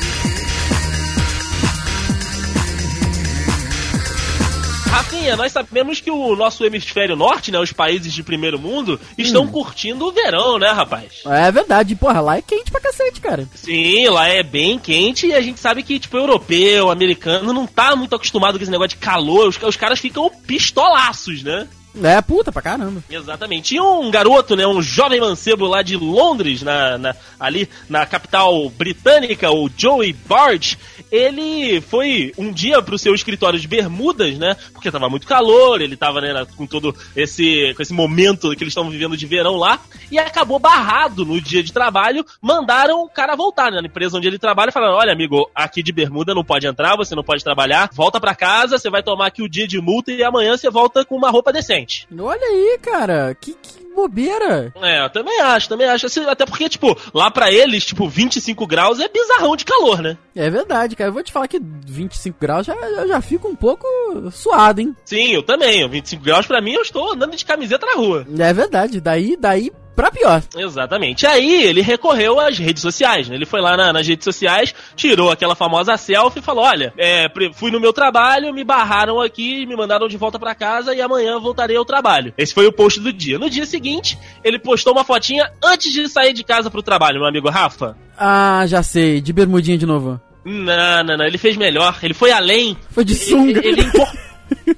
Rafinha, 4.90 5.36
nós 5.36 5.52
sabemos 5.52 6.00
que 6.00 6.10
o 6.10 6.34
nosso 6.34 6.64
hemisfério 6.64 7.14
norte, 7.14 7.52
né, 7.52 7.58
os 7.60 7.72
países 7.72 8.12
de 8.12 8.22
primeiro 8.24 8.58
mundo, 8.58 9.00
estão 9.16 9.44
Hum. 9.44 9.48
curtindo 9.48 10.04
o 10.06 10.12
verão, 10.12 10.58
né, 10.58 10.70
rapaz? 10.72 11.22
É 11.26 11.50
verdade, 11.52 11.94
porra, 11.94 12.20
lá 12.20 12.36
é 12.38 12.42
quente 12.42 12.70
pra 12.72 12.80
cacete, 12.80 13.20
cara. 13.20 13.48
Sim, 13.54 14.08
lá 14.08 14.26
é 14.28 14.42
bem 14.42 14.78
quente 14.78 15.28
e 15.28 15.34
a 15.34 15.40
gente 15.40 15.60
sabe 15.60 15.82
que, 15.84 15.98
tipo, 15.98 16.16
europeu, 16.16 16.90
americano, 16.90 17.52
não 17.52 17.66
tá 17.66 17.94
muito 17.94 18.14
acostumado 18.16 18.58
com 18.58 18.62
esse 18.62 18.70
negócio 18.70 18.90
de 18.90 18.96
calor. 19.04 19.48
Os, 19.48 19.62
os 19.62 19.76
caras 19.76 20.00
ficam 20.00 20.28
pistolaços, 20.46 21.42
né? 21.44 21.68
É, 22.02 22.20
puta 22.22 22.52
pra 22.52 22.62
caramba. 22.62 23.02
Exatamente. 23.10 23.74
E 23.74 23.80
um 23.80 24.10
garoto, 24.10 24.54
né, 24.54 24.66
um 24.66 24.80
jovem 24.80 25.20
mancebo 25.20 25.66
lá 25.66 25.82
de 25.82 25.96
Londres, 25.96 26.62
na, 26.62 26.96
na- 26.96 27.14
ali 27.38 27.68
na 27.88 28.06
capital 28.06 28.68
britânica, 28.70 29.50
o 29.50 29.68
Joey 29.76 30.12
Bard, 30.12 30.78
ele 31.10 31.80
foi 31.80 32.32
um 32.38 32.52
dia 32.52 32.80
pro 32.80 32.98
seu 32.98 33.12
escritório 33.14 33.58
de 33.58 33.66
Bermudas, 33.66 34.38
né, 34.38 34.56
porque 34.72 34.90
tava 34.90 35.08
muito 35.08 35.26
calor, 35.26 35.80
ele 35.80 35.96
tava, 35.96 36.20
né, 36.20 36.46
com 36.56 36.66
todo 36.66 36.94
esse, 37.16 37.74
com 37.74 37.82
esse 37.82 37.92
momento 37.92 38.50
que 38.54 38.62
eles 38.62 38.70
estavam 38.72 38.90
vivendo 38.90 39.16
de 39.16 39.26
verão 39.26 39.56
lá, 39.56 39.80
e 40.10 40.18
acabou 40.18 40.58
barrado 40.60 41.24
no 41.26 41.40
dia 41.40 41.62
de 41.62 41.72
trabalho, 41.72 42.24
mandaram 42.40 43.02
o 43.02 43.08
cara 43.08 43.34
voltar, 43.34 43.70
né, 43.72 43.80
na 43.80 43.88
empresa 43.88 44.16
onde 44.16 44.28
ele 44.28 44.38
trabalha, 44.38 44.70
falaram, 44.70 44.94
olha, 44.94 45.12
amigo, 45.12 45.50
aqui 45.54 45.82
de 45.82 45.92
Bermuda 45.92 46.34
não 46.34 46.44
pode 46.44 46.66
entrar, 46.66 46.96
você 46.96 47.14
não 47.16 47.24
pode 47.24 47.42
trabalhar, 47.42 47.90
volta 47.92 48.20
pra 48.20 48.34
casa, 48.34 48.78
você 48.78 48.88
vai 48.88 49.02
tomar 49.02 49.26
aqui 49.26 49.42
o 49.42 49.48
dia 49.48 49.66
de 49.66 49.80
multa 49.80 50.12
e 50.12 50.22
amanhã 50.22 50.56
você 50.56 50.70
volta 50.70 51.04
com 51.04 51.16
uma 51.16 51.30
roupa 51.30 51.52
decente. 51.52 51.79
Olha 52.18 52.46
aí, 52.46 52.78
cara, 52.82 53.36
que, 53.40 53.52
que 53.54 53.80
bobeira. 53.94 54.72
É, 54.80 55.04
eu 55.04 55.10
também 55.10 55.40
acho, 55.40 55.68
também 55.68 55.86
acho. 55.86 56.06
Assim, 56.06 56.24
até 56.24 56.46
porque, 56.46 56.68
tipo, 56.68 56.96
lá 57.12 57.30
pra 57.30 57.52
eles, 57.52 57.84
tipo, 57.84 58.08
25 58.08 58.66
graus 58.66 59.00
é 59.00 59.08
bizarrão 59.08 59.56
de 59.56 59.64
calor, 59.64 60.00
né? 60.00 60.16
É 60.34 60.48
verdade, 60.48 60.96
cara. 60.96 61.08
Eu 61.10 61.14
vou 61.14 61.22
te 61.22 61.32
falar 61.32 61.48
que 61.48 61.60
25 61.60 62.36
graus 62.40 62.66
já, 62.66 62.74
eu 62.74 63.08
já 63.08 63.20
fico 63.20 63.48
um 63.48 63.54
pouco 63.54 63.86
suado, 64.30 64.80
hein? 64.80 64.94
Sim, 65.04 65.32
eu 65.32 65.42
também. 65.42 65.88
25 65.88 66.22
graus 66.22 66.46
pra 66.46 66.60
mim, 66.60 66.72
eu 66.72 66.82
estou 66.82 67.12
andando 67.12 67.36
de 67.36 67.44
camiseta 67.44 67.86
na 67.86 67.94
rua. 67.94 68.26
É 68.38 68.52
verdade, 68.52 69.00
daí, 69.00 69.36
daí 69.36 69.70
pra 70.00 70.10
pior. 70.10 70.42
Exatamente. 70.56 71.26
Aí 71.26 71.64
ele 71.64 71.80
recorreu 71.82 72.40
às 72.40 72.56
redes 72.58 72.82
sociais, 72.82 73.28
né? 73.28 73.34
Ele 73.34 73.46
foi 73.46 73.60
lá 73.60 73.76
na- 73.76 73.92
nas 73.92 74.06
redes 74.06 74.24
sociais, 74.24 74.74
tirou 74.96 75.30
aquela 75.30 75.54
famosa 75.54 75.96
selfie 75.96 76.38
e 76.40 76.42
falou: 76.42 76.64
Olha, 76.64 76.92
é, 76.96 77.26
fui 77.54 77.70
no 77.70 77.78
meu 77.80 77.92
trabalho, 77.92 78.52
me 78.54 78.64
barraram 78.64 79.20
aqui, 79.20 79.66
me 79.66 79.76
mandaram 79.76 80.08
de 80.08 80.16
volta 80.16 80.38
pra 80.38 80.54
casa 80.54 80.94
e 80.94 81.00
amanhã 81.00 81.38
voltarei 81.38 81.76
ao 81.76 81.84
trabalho. 81.84 82.32
Esse 82.38 82.54
foi 82.54 82.66
o 82.66 82.72
post 82.72 83.00
do 83.00 83.12
dia. 83.12 83.38
No 83.38 83.50
dia 83.50 83.66
seguinte, 83.66 84.18
ele 84.42 84.58
postou 84.58 84.92
uma 84.92 85.04
fotinha 85.04 85.50
antes 85.62 85.92
de 85.92 86.08
sair 86.08 86.32
de 86.32 86.42
casa 86.44 86.70
pro 86.70 86.82
trabalho, 86.82 87.18
meu 87.18 87.28
amigo 87.28 87.50
Rafa. 87.50 87.96
Ah, 88.18 88.64
já 88.66 88.82
sei, 88.82 89.20
de 89.20 89.32
bermudinha 89.32 89.76
de 89.78 89.86
novo. 89.86 90.20
Não, 90.44 91.04
não, 91.04 91.16
não. 91.18 91.24
Ele 91.26 91.36
fez 91.38 91.56
melhor. 91.56 91.98
Ele 92.02 92.14
foi 92.14 92.32
além. 92.32 92.76
Foi 92.90 93.04
de 93.04 93.12
Ele- 93.12 93.20
sunga. 93.20 93.60
Ele, 93.66 93.82
incor- 93.82 94.10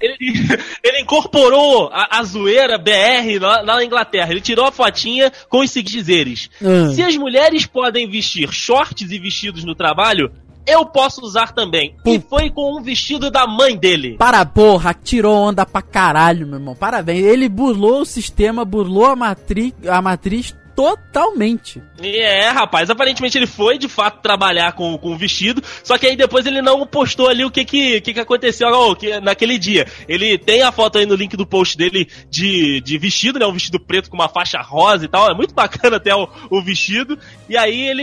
ele- 0.01 0.59
ele 0.83 1.01
incorporou 1.01 1.89
a, 1.93 2.19
a 2.19 2.23
zoeira 2.25 2.79
BR 2.79 3.39
lá, 3.41 3.61
lá 3.63 3.77
na 3.77 3.85
Inglaterra. 3.85 4.31
Ele 4.31 4.41
tirou 4.41 4.67
a 4.67 4.73
fotinha 4.73 5.33
com 5.49 5.61
os 5.61 5.71
seguintes 5.71 5.93
dizeres. 5.93 6.51
Ah. 6.63 6.93
Se 6.95 7.03
as 7.03 7.17
mulheres 7.17 7.67
podem 7.67 8.09
vestir 8.09 8.51
shorts 8.53 9.11
e 9.11 9.19
vestidos 9.19 9.65
no 9.65 9.75
trabalho, 9.75 10.31
eu 10.67 10.87
posso 10.87 11.21
usar 11.23 11.53
também. 11.53 11.97
E 12.07 12.19
Pum. 12.21 12.27
foi 12.31 12.49
com 12.51 12.79
um 12.79 12.83
vestido 12.83 13.31
da 13.31 13.47
mãe 13.49 13.77
dele. 13.77 14.17
Para, 14.17 14.47
porra, 14.47 14.95
tirou 14.95 15.35
onda 15.37 15.67
pra 15.67 15.83
caralho, 15.83 16.47
meu 16.47 16.59
irmão. 16.59 16.75
Parabéns. 16.77 17.25
Ele 17.25 17.49
burlou 17.49 18.03
o 18.03 18.07
sistema, 18.07 18.65
burlou 18.65 19.07
a 19.07 19.17
matriz, 19.17 19.73
a 19.89 20.01
matriz 20.01 20.55
totalmente. 20.75 21.83
É, 22.01 22.49
rapaz, 22.49 22.91
aparentemente 22.91 23.37
ele 23.39 23.47
foi 23.47 23.79
de 23.79 23.89
fato 23.89 24.21
trabalhar 24.23 24.73
com, 24.73 24.97
com 24.99 25.13
o 25.13 25.17
vestido, 25.17 25.63
só 25.85 25.97
que 25.99 26.07
aí 26.07 26.17
depois 26.17 26.47
ele 26.47 26.61
não 26.63 26.87
postou 26.87 27.29
ali 27.29 27.45
o 27.45 27.51
que 27.51 27.65
que, 27.65 28.01
que, 28.01 28.15
que 28.15 28.21
aconteceu 28.21 28.69
ó, 28.69 28.95
que, 28.95 29.21
naquele 29.21 29.59
dia. 29.59 29.87
Ele 30.09 30.37
tem 30.39 30.63
a 30.63 30.73
foto 30.73 30.99
aí 30.99 31.07
no 31.07 31.15
link 31.15 31.37
do 31.37 31.47
post 31.47 31.77
dele 31.77 32.09
de, 32.31 32.81
de 32.81 32.99
vestido, 32.99 33.39
né? 33.39 33.47
Um 33.47 33.53
vestido 33.53 33.79
preto 33.79 34.11
com 34.11 34.17
uma 34.17 34.29
faixa 34.29 34.61
rosa 34.61 35.05
e 35.05 35.09
tal. 35.09 35.31
É 35.31 35.35
muito 35.35 35.55
bacana 35.57 35.97
até 35.97 36.15
o, 36.15 36.29
o 36.51 36.63
vestido. 36.63 37.19
E 37.49 37.57
aí 37.57 37.89
ele, 37.89 38.03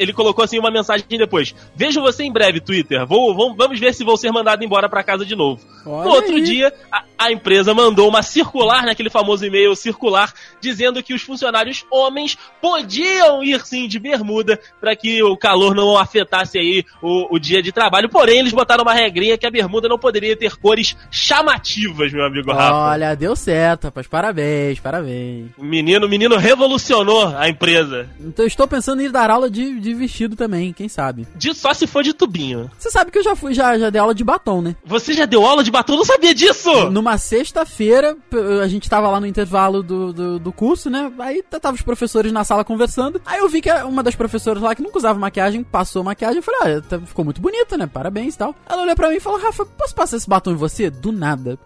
ele 0.00 0.12
colocou 0.12 0.44
assim 0.44 0.58
uma 0.58 0.70
mensagem 0.70 1.04
depois: 1.08 1.54
Vejo 1.74 2.00
você 2.00 2.24
em 2.24 2.32
breve, 2.32 2.60
Twitter. 2.60 3.06
Vou, 3.06 3.34
vou- 3.34 3.54
vamos 3.54 3.78
ver 3.80 3.94
se 3.94 4.04
vou 4.04 4.16
ser 4.16 4.30
mandado 4.30 4.64
embora 4.64 4.88
pra 4.88 5.02
casa 5.02 5.24
de 5.24 5.34
novo. 5.34 5.60
Olha 5.86 6.04
no 6.04 6.10
outro 6.10 6.34
aí. 6.36 6.42
dia, 6.42 6.72
a, 6.90 7.04
a 7.18 7.32
empresa 7.32 7.74
mandou 7.74 8.08
uma 8.08 8.22
circular, 8.22 8.84
naquele 8.84 9.10
famoso 9.10 9.44
e-mail 9.44 9.74
circular, 9.74 10.32
dizendo 10.60 11.02
que 11.02 11.12
os 11.14 11.22
funcionários 11.22 11.84
homens 12.02 12.36
podiam 12.60 13.42
ir 13.42 13.64
sim 13.64 13.88
de 13.88 13.98
bermuda 13.98 14.58
para 14.80 14.94
que 14.96 15.22
o 15.22 15.36
calor 15.36 15.74
não 15.74 15.96
afetasse 15.96 16.58
aí 16.58 16.84
o, 17.00 17.34
o 17.34 17.38
dia 17.38 17.62
de 17.62 17.72
trabalho. 17.72 18.08
Porém, 18.08 18.40
eles 18.40 18.52
botaram 18.52 18.82
uma 18.82 18.94
regrinha 18.94 19.38
que 19.38 19.46
a 19.46 19.50
bermuda 19.50 19.88
não 19.88 19.98
poderia 19.98 20.36
ter 20.36 20.56
cores 20.56 20.96
chamativas, 21.10 22.12
meu 22.12 22.24
amigo 22.24 22.52
Rafa. 22.52 22.74
Olha, 22.74 23.14
deu 23.14 23.34
certo, 23.36 23.84
rapaz. 23.84 24.06
Parabéns, 24.06 24.80
parabéns. 24.80 25.50
Menino, 25.58 26.08
menino 26.08 26.36
revolucionou 26.36 27.34
a 27.36 27.48
empresa. 27.48 28.08
Então 28.20 28.44
eu 28.44 28.48
estou 28.48 28.66
pensando 28.66 29.02
em 29.02 29.10
dar 29.10 29.30
aula 29.30 29.50
de, 29.50 29.80
de 29.80 29.94
vestido 29.94 30.36
também, 30.36 30.72
quem 30.72 30.88
sabe. 30.88 31.26
De, 31.34 31.54
só 31.54 31.72
se 31.72 31.86
for 31.86 32.02
de 32.02 32.12
tubinho. 32.12 32.70
Você 32.78 32.90
sabe 32.90 33.10
que 33.10 33.18
eu 33.18 33.22
já 33.22 33.36
fui, 33.36 33.54
já, 33.54 33.78
já 33.78 33.90
dei 33.90 34.00
aula 34.00 34.14
de 34.14 34.24
batom, 34.24 34.62
né? 34.62 34.76
Você 34.84 35.12
já 35.12 35.26
deu 35.26 35.44
aula 35.44 35.62
de 35.62 35.70
batom? 35.70 35.94
Eu 35.94 35.98
não 35.98 36.04
sabia 36.04 36.34
disso! 36.34 36.90
Numa 36.90 37.18
sexta-feira, 37.18 38.16
a 38.62 38.68
gente 38.68 38.88
tava 38.88 39.08
lá 39.08 39.20
no 39.20 39.26
intervalo 39.26 39.82
do, 39.82 40.12
do, 40.12 40.38
do 40.38 40.52
curso, 40.52 40.90
né? 40.90 41.10
Aí 41.18 41.42
tava 41.42 41.74
os 41.74 41.82
professores 41.92 42.32
na 42.32 42.44
sala 42.44 42.64
conversando. 42.64 43.20
Aí 43.26 43.38
eu 43.40 43.48
vi 43.48 43.60
que 43.60 43.70
uma 43.70 44.02
das 44.02 44.14
professoras 44.14 44.62
lá 44.62 44.74
que 44.74 44.82
nunca 44.82 44.98
usava 44.98 45.18
maquiagem 45.18 45.62
passou 45.62 46.02
maquiagem. 46.02 46.38
Eu 46.38 46.42
falei, 46.42 46.80
tá- 46.82 46.98
ficou 47.00 47.24
muito 47.24 47.40
bonita, 47.40 47.76
né? 47.76 47.86
Parabéns 47.86 48.34
e 48.34 48.38
tal. 48.38 48.54
Ela 48.68 48.82
olhou 48.82 48.96
pra 48.96 49.08
mim 49.08 49.16
e 49.16 49.20
falou, 49.20 49.38
Rafa, 49.40 49.64
posso 49.66 49.94
passar 49.94 50.16
esse 50.16 50.28
batom 50.28 50.52
em 50.52 50.56
você? 50.56 50.88
Do 50.90 51.12
nada. 51.12 51.58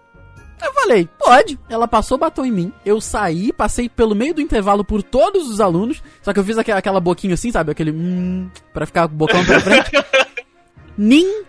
Eu 0.63 0.73
falei, 0.73 1.09
pode. 1.19 1.59
Ela 1.69 1.87
passou 1.87 2.17
o 2.17 2.19
batom 2.19 2.45
em 2.45 2.51
mim. 2.51 2.73
Eu 2.85 3.01
saí, 3.01 3.53
passei 3.53 3.89
pelo 3.89 4.15
meio 4.15 4.33
do 4.35 4.41
intervalo 4.41 4.85
por 4.85 5.03
todos 5.03 5.49
os 5.51 5.61
alunos. 5.61 6.03
Só 6.23 6.33
que 6.33 6.41
eu 6.41 6.45
fiz 6.45 6.57
aquela, 6.59 6.79
aquela 6.79 6.99
boquinha 7.01 7.35
assim, 7.35 7.53
sabe? 7.53 7.73
Aquele 7.73 7.91
hum, 7.93 8.51
pra 8.73 8.87
ficar 8.87 9.07
com 9.07 9.15
o 9.15 9.19
bocão 9.19 9.45
pra 9.45 9.61
frente. 9.61 9.91
Ninguém 10.97 11.45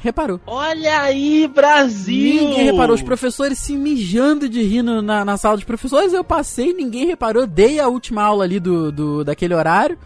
reparou. 0.00 0.40
Olha 0.46 1.00
aí, 1.02 1.48
Brasil! 1.48 2.42
Ninguém 2.48 2.64
reparou, 2.64 2.94
os 2.94 3.02
professores 3.02 3.58
se 3.58 3.76
mijando 3.76 4.48
de 4.48 4.62
rir 4.62 4.82
no- 4.82 5.02
na, 5.02 5.24
na 5.24 5.36
sala 5.36 5.56
dos 5.56 5.64
professores. 5.64 6.12
Eu 6.12 6.22
passei, 6.24 6.72
ninguém 6.72 7.06
reparou. 7.06 7.46
Dei 7.46 7.80
a 7.80 7.88
última 7.88 8.22
aula 8.22 8.44
ali 8.44 8.58
do, 8.60 8.92
do 8.92 9.24
daquele 9.24 9.54
horário. 9.54 9.98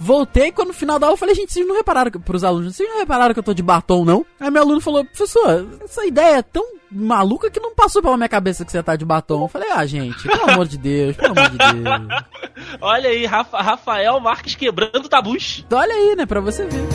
Voltei, 0.00 0.52
quando 0.52 0.68
no 0.68 0.74
final 0.74 0.96
da 0.98 1.06
aula 1.06 1.14
eu 1.14 1.18
falei, 1.18 1.34
gente, 1.34 1.52
vocês 1.52 1.66
não 1.66 1.74
repararam, 1.74 2.08
que- 2.10 2.18
pros 2.20 2.44
alunos, 2.44 2.76
vocês 2.76 2.88
não 2.88 2.98
repararam 2.98 3.34
que 3.34 3.40
eu 3.40 3.44
tô 3.44 3.52
de 3.52 3.62
batom, 3.64 4.04
não? 4.04 4.24
Aí 4.38 4.48
meu 4.50 4.62
aluno 4.62 4.80
falou, 4.80 5.04
professor, 5.04 5.66
essa 5.84 6.06
ideia 6.06 6.36
é 6.36 6.42
tão 6.42 6.64
maluca 6.90 7.50
que 7.50 7.58
não 7.58 7.74
passou 7.74 8.00
pela 8.00 8.16
minha 8.16 8.28
cabeça 8.28 8.64
que 8.64 8.70
você 8.70 8.80
tá 8.82 8.94
de 8.94 9.04
batom. 9.04 9.42
Eu 9.42 9.48
falei, 9.48 9.68
ah, 9.72 9.84
gente, 9.84 10.22
pelo 10.26 10.50
amor 10.50 10.66
de 10.68 10.78
Deus, 10.78 11.16
pelo 11.16 11.32
amor 11.36 11.50
de 11.50 11.58
Deus. 11.58 12.22
Olha 12.80 13.10
aí, 13.10 13.26
Rafa- 13.26 13.60
Rafael 13.60 14.20
Marques 14.20 14.54
quebrando 14.54 15.08
tabus. 15.08 15.66
Olha 15.70 15.92
aí, 15.94 16.14
né, 16.16 16.24
pra 16.26 16.40
você 16.40 16.64
ver. 16.64 16.86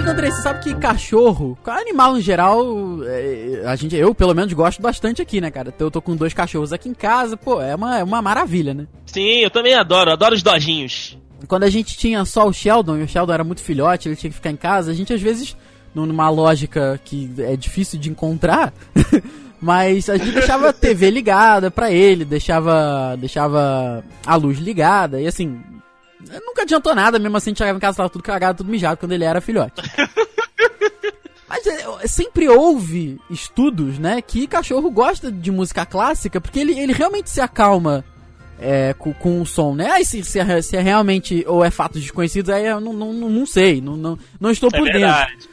Querido 0.00 0.12
André, 0.12 0.30
você 0.30 0.40
sabe 0.40 0.60
que 0.62 0.74
cachorro, 0.76 1.58
animal 1.66 2.16
em 2.16 2.22
geral, 2.22 2.64
é, 3.04 3.64
a 3.66 3.76
gente, 3.76 3.94
eu 3.94 4.14
pelo 4.14 4.34
menos 4.34 4.50
gosto 4.54 4.80
bastante 4.80 5.20
aqui, 5.20 5.42
né, 5.42 5.50
cara? 5.50 5.74
Eu 5.78 5.90
tô 5.90 6.00
com 6.00 6.16
dois 6.16 6.32
cachorros 6.32 6.72
aqui 6.72 6.88
em 6.88 6.94
casa, 6.94 7.36
pô, 7.36 7.60
é 7.60 7.74
uma, 7.74 7.98
é 7.98 8.02
uma 8.02 8.22
maravilha, 8.22 8.72
né? 8.72 8.86
Sim, 9.04 9.40
eu 9.40 9.50
também 9.50 9.74
adoro, 9.74 10.10
adoro 10.10 10.34
os 10.34 10.42
dojinhos. 10.42 11.18
Quando 11.46 11.64
a 11.64 11.68
gente 11.70 11.98
tinha 11.98 12.24
só 12.24 12.48
o 12.48 12.52
Sheldon, 12.52 12.96
e 12.96 13.02
o 13.02 13.08
Sheldon 13.08 13.34
era 13.34 13.44
muito 13.44 13.60
filhote, 13.62 14.08
ele 14.08 14.16
tinha 14.16 14.30
que 14.30 14.36
ficar 14.36 14.50
em 14.50 14.56
casa, 14.56 14.90
a 14.90 14.94
gente 14.94 15.12
às 15.12 15.20
vezes, 15.20 15.54
num- 15.94 16.06
numa 16.06 16.30
lógica 16.30 16.98
que 17.04 17.30
é 17.36 17.54
difícil 17.54 17.98
de 18.00 18.08
encontrar, 18.08 18.72
mas 19.60 20.08
a 20.08 20.16
gente 20.16 20.32
deixava 20.32 20.70
a 20.70 20.72
TV 20.72 21.10
ligada 21.10 21.70
pra 21.70 21.92
ele, 21.92 22.24
deixava, 22.24 23.16
deixava 23.18 24.02
a 24.24 24.34
luz 24.36 24.58
ligada, 24.58 25.20
e 25.20 25.26
assim, 25.26 25.60
nunca 26.44 26.62
adiantou 26.62 26.94
nada, 26.94 27.18
mesmo 27.18 27.36
assim 27.36 27.50
a 27.50 27.52
gente 27.52 27.58
chegava 27.58 27.76
em 27.76 27.80
casa 27.80 27.96
tava 27.98 28.10
tudo 28.10 28.22
cagado, 28.22 28.58
tudo 28.58 28.70
mijado 28.70 28.96
quando 28.98 29.12
ele 29.12 29.24
era 29.24 29.40
filhote. 29.40 29.80
Mas 31.48 31.66
é, 31.66 32.06
sempre 32.06 32.48
houve 32.48 33.18
estudos, 33.28 33.98
né, 33.98 34.22
que 34.22 34.46
cachorro 34.46 34.88
gosta 34.90 35.32
de 35.32 35.50
música 35.50 35.84
clássica, 35.84 36.40
porque 36.40 36.60
ele, 36.60 36.78
ele 36.78 36.92
realmente 36.92 37.28
se 37.28 37.40
acalma 37.40 38.04
é, 38.60 38.94
com, 38.94 39.12
com 39.12 39.40
o 39.40 39.46
som, 39.46 39.74
né? 39.74 39.90
Aí 39.90 40.04
se, 40.04 40.22
se, 40.22 40.38
é, 40.38 40.62
se 40.62 40.76
é 40.76 40.80
realmente 40.80 41.44
ou 41.48 41.64
é 41.64 41.70
fatos 41.70 42.00
desconhecidos, 42.02 42.50
aí 42.50 42.66
eu 42.66 42.80
não, 42.80 42.92
não, 42.92 43.12
não, 43.12 43.28
não 43.28 43.46
sei, 43.46 43.80
não, 43.80 43.96
não, 43.96 44.16
não 44.38 44.50
estou 44.50 44.68
É 44.72 44.78
por 44.78 44.84
dentro. 44.84 45.00
verdade. 45.00 45.48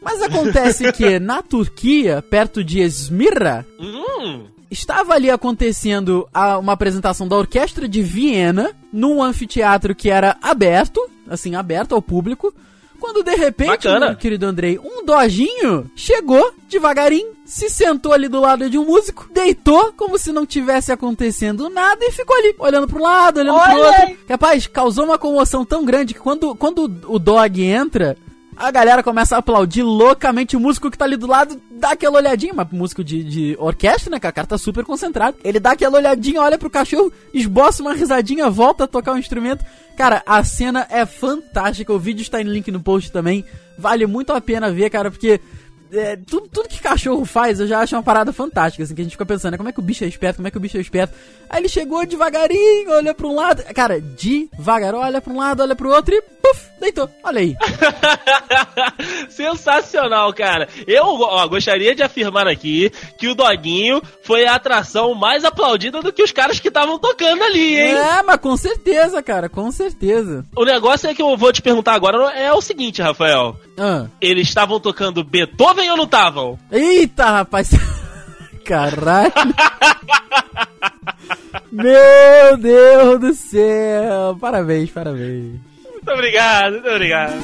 Mas 0.00 0.22
acontece 0.22 0.92
que 0.92 1.18
na 1.18 1.42
Turquia, 1.42 2.22
perto 2.22 2.62
de 2.62 2.80
Esmirra, 2.80 3.66
Hum, 3.80 4.46
estava 4.72 5.14
ali 5.14 5.30
acontecendo 5.30 6.26
a- 6.32 6.58
uma 6.58 6.72
apresentação 6.72 7.28
da 7.28 7.36
Orquestra 7.36 7.86
de 7.86 8.02
Viena 8.02 8.70
num 8.92 9.22
anfiteatro 9.22 9.94
que 9.94 10.08
era 10.10 10.36
aberto, 10.42 11.00
assim, 11.28 11.54
aberto 11.54 11.94
ao 11.94 12.02
público. 12.02 12.52
Quando 12.98 13.24
de 13.24 13.34
repente, 13.34 13.70
meu 14.06 14.16
querido 14.16 14.46
Andrei, 14.46 14.78
um 14.78 15.04
dojinho 15.04 15.90
chegou 15.96 16.52
devagarinho 16.68 17.32
se 17.44 17.68
sentou 17.68 18.12
ali 18.12 18.28
do 18.28 18.40
lado 18.40 18.70
de 18.70 18.78
um 18.78 18.84
músico, 18.84 19.28
deitou 19.34 19.92
como 19.96 20.16
se 20.16 20.30
não 20.32 20.46
tivesse 20.46 20.92
acontecendo 20.92 21.68
nada 21.68 21.98
e 22.04 22.12
ficou 22.12 22.34
ali, 22.36 22.54
olhando 22.58 22.86
pro 22.86 23.02
lado, 23.02 23.40
olhando 23.40 23.56
Olha 23.58 23.72
pro 23.74 23.82
outro. 23.84 24.02
Aí. 24.04 24.18
Rapaz, 24.30 24.66
causou 24.68 25.04
uma 25.04 25.18
comoção 25.18 25.64
tão 25.64 25.84
grande 25.84 26.14
que 26.14 26.20
quando, 26.20 26.54
quando 26.54 26.84
o 27.08 27.18
dog 27.18 27.60
entra, 27.62 28.16
a 28.62 28.70
galera 28.70 29.02
começa 29.02 29.34
a 29.34 29.40
aplaudir 29.40 29.82
loucamente 29.82 30.56
o 30.56 30.60
músico 30.60 30.88
que 30.88 30.96
tá 30.96 31.04
ali 31.04 31.16
do 31.16 31.26
lado, 31.26 31.60
dá 31.72 31.90
aquela 31.90 32.18
olhadinha, 32.18 32.54
mas 32.54 32.70
músico 32.70 33.02
de, 33.02 33.24
de 33.24 33.56
orquestra, 33.58 34.08
né, 34.08 34.20
que 34.20 34.26
a 34.26 34.30
cara 34.30 34.46
tá 34.46 34.56
super 34.56 34.84
concentrado. 34.84 35.36
Ele 35.42 35.58
dá 35.58 35.72
aquela 35.72 35.98
olhadinha, 35.98 36.40
olha 36.40 36.56
pro 36.56 36.70
cachorro, 36.70 37.12
esboça 37.34 37.82
uma 37.82 37.92
risadinha, 37.92 38.48
volta 38.48 38.84
a 38.84 38.86
tocar 38.86 39.12
o 39.12 39.14
um 39.16 39.18
instrumento. 39.18 39.64
Cara, 39.96 40.22
a 40.24 40.44
cena 40.44 40.86
é 40.90 41.04
fantástica, 41.04 41.92
o 41.92 41.98
vídeo 41.98 42.22
está 42.22 42.40
em 42.40 42.44
link 42.44 42.70
no 42.70 42.80
post 42.80 43.10
também. 43.10 43.44
Vale 43.76 44.06
muito 44.06 44.32
a 44.32 44.40
pena 44.40 44.70
ver, 44.70 44.90
cara, 44.90 45.10
porque 45.10 45.40
é, 45.92 46.16
tudo, 46.16 46.48
tudo 46.48 46.68
que 46.68 46.80
cachorro 46.80 47.24
faz 47.24 47.60
eu 47.60 47.66
já 47.66 47.80
acho 47.80 47.94
uma 47.94 48.02
parada 48.02 48.32
fantástica, 48.32 48.82
assim, 48.82 48.94
que 48.94 49.02
a 49.02 49.04
gente 49.04 49.12
fica 49.12 49.26
pensando, 49.26 49.52
né, 49.52 49.56
como 49.58 49.68
é 49.68 49.72
que 49.72 49.78
o 49.78 49.82
bicho 49.82 50.04
é 50.04 50.06
esperto, 50.06 50.36
como 50.36 50.48
é 50.48 50.50
que 50.50 50.56
o 50.56 50.60
bicho 50.60 50.78
é 50.78 50.80
esperto. 50.80 51.14
Aí 51.48 51.60
ele 51.60 51.68
chegou 51.68 52.06
devagarinho, 52.06 52.90
olha 52.90 53.12
pra 53.12 53.26
um 53.26 53.34
lado, 53.34 53.62
cara, 53.74 54.00
devagar, 54.00 54.94
olha 54.94 55.20
pra 55.20 55.32
um 55.32 55.38
lado, 55.38 55.62
olha 55.62 55.76
pro 55.76 55.90
outro 55.90 56.14
e 56.14 56.22
puf, 56.22 56.70
deitou. 56.80 57.08
Olha 57.22 57.40
aí. 57.40 57.56
Sensacional, 59.28 60.32
cara. 60.32 60.68
Eu 60.86 61.04
ó, 61.04 61.46
gostaria 61.46 61.94
de 61.94 62.02
afirmar 62.02 62.48
aqui 62.48 62.90
que 63.18 63.28
o 63.28 63.34
Doguinho 63.34 64.02
foi 64.22 64.46
a 64.46 64.54
atração 64.54 65.14
mais 65.14 65.44
aplaudida 65.44 66.00
do 66.00 66.12
que 66.12 66.22
os 66.22 66.32
caras 66.32 66.58
que 66.58 66.68
estavam 66.68 66.98
tocando 66.98 67.44
ali, 67.44 67.78
hein? 67.78 67.94
É, 67.94 68.22
mas 68.22 68.40
com 68.40 68.56
certeza, 68.56 69.22
cara, 69.22 69.48
com 69.48 69.70
certeza. 69.70 70.44
O 70.56 70.64
negócio 70.64 71.08
é 71.08 71.14
que 71.14 71.22
eu 71.22 71.36
vou 71.36 71.52
te 71.52 71.62
perguntar 71.62 71.94
agora 71.94 72.32
é 72.32 72.52
o 72.52 72.60
seguinte, 72.60 73.02
Rafael. 73.02 73.56
Ah. 73.78 74.06
Eles 74.20 74.48
estavam 74.48 74.80
tocando 74.80 75.24
Beethoven 75.24 75.81
ou 75.90 75.96
não 75.96 76.04
estavam? 76.04 76.58
Eita, 76.70 77.24
rapaz. 77.30 77.70
Caralho. 78.64 79.32
Meu 81.70 82.56
Deus 82.58 83.20
do 83.20 83.34
céu. 83.34 84.36
Parabéns, 84.40 84.90
parabéns. 84.90 85.60
Muito 85.90 86.10
obrigado, 86.10 86.72
muito 86.72 86.88
obrigado. 86.88 87.40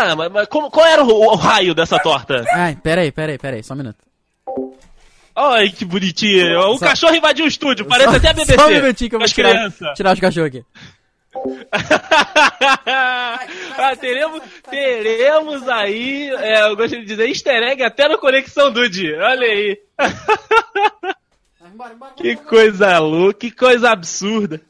Tá, 0.00 0.16
mas, 0.16 0.32
mas 0.32 0.48
como, 0.48 0.70
qual 0.70 0.86
era 0.86 1.04
o, 1.04 1.08
o, 1.08 1.34
raio 1.34 1.74
dessa 1.74 1.98
torta? 1.98 2.42
Ai, 2.52 2.74
peraí, 2.82 3.12
peraí, 3.12 3.36
peraí, 3.36 3.62
só 3.62 3.74
um 3.74 3.76
minuto. 3.76 3.98
Ai, 5.36 5.68
que 5.68 5.84
bonitinho. 5.84 6.58
O 6.70 6.78
só... 6.78 6.86
cachorro 6.86 7.14
invadiu 7.14 7.44
o 7.44 7.48
estúdio, 7.48 7.84
parece 7.84 8.10
só, 8.10 8.16
até 8.16 8.30
a 8.30 8.32
BBC. 8.32 8.54
Só 8.54 8.66
um 8.66 8.70
minutinho 8.70 9.10
que 9.10 9.16
eu 9.16 9.20
vou 9.20 9.28
tirar, 9.28 9.70
tirar 9.94 10.14
os 10.14 10.20
cachorros 10.20 10.48
aqui. 10.48 10.64
ah, 13.76 13.94
teremos, 14.00 14.40
teremos 14.70 15.68
aí, 15.68 16.30
é, 16.30 16.62
eu 16.62 16.76
gostaria 16.76 17.04
de 17.04 17.10
dizer, 17.10 17.28
easter 17.28 17.62
egg 17.62 17.82
até 17.82 18.08
no 18.08 18.16
Conexão 18.16 18.72
Dude. 18.72 19.12
Olha 19.14 19.46
aí. 19.46 19.78
que 22.16 22.36
coisa 22.36 22.98
louca, 22.98 23.40
que 23.40 23.50
coisa 23.50 23.90
absurda. 23.90 24.62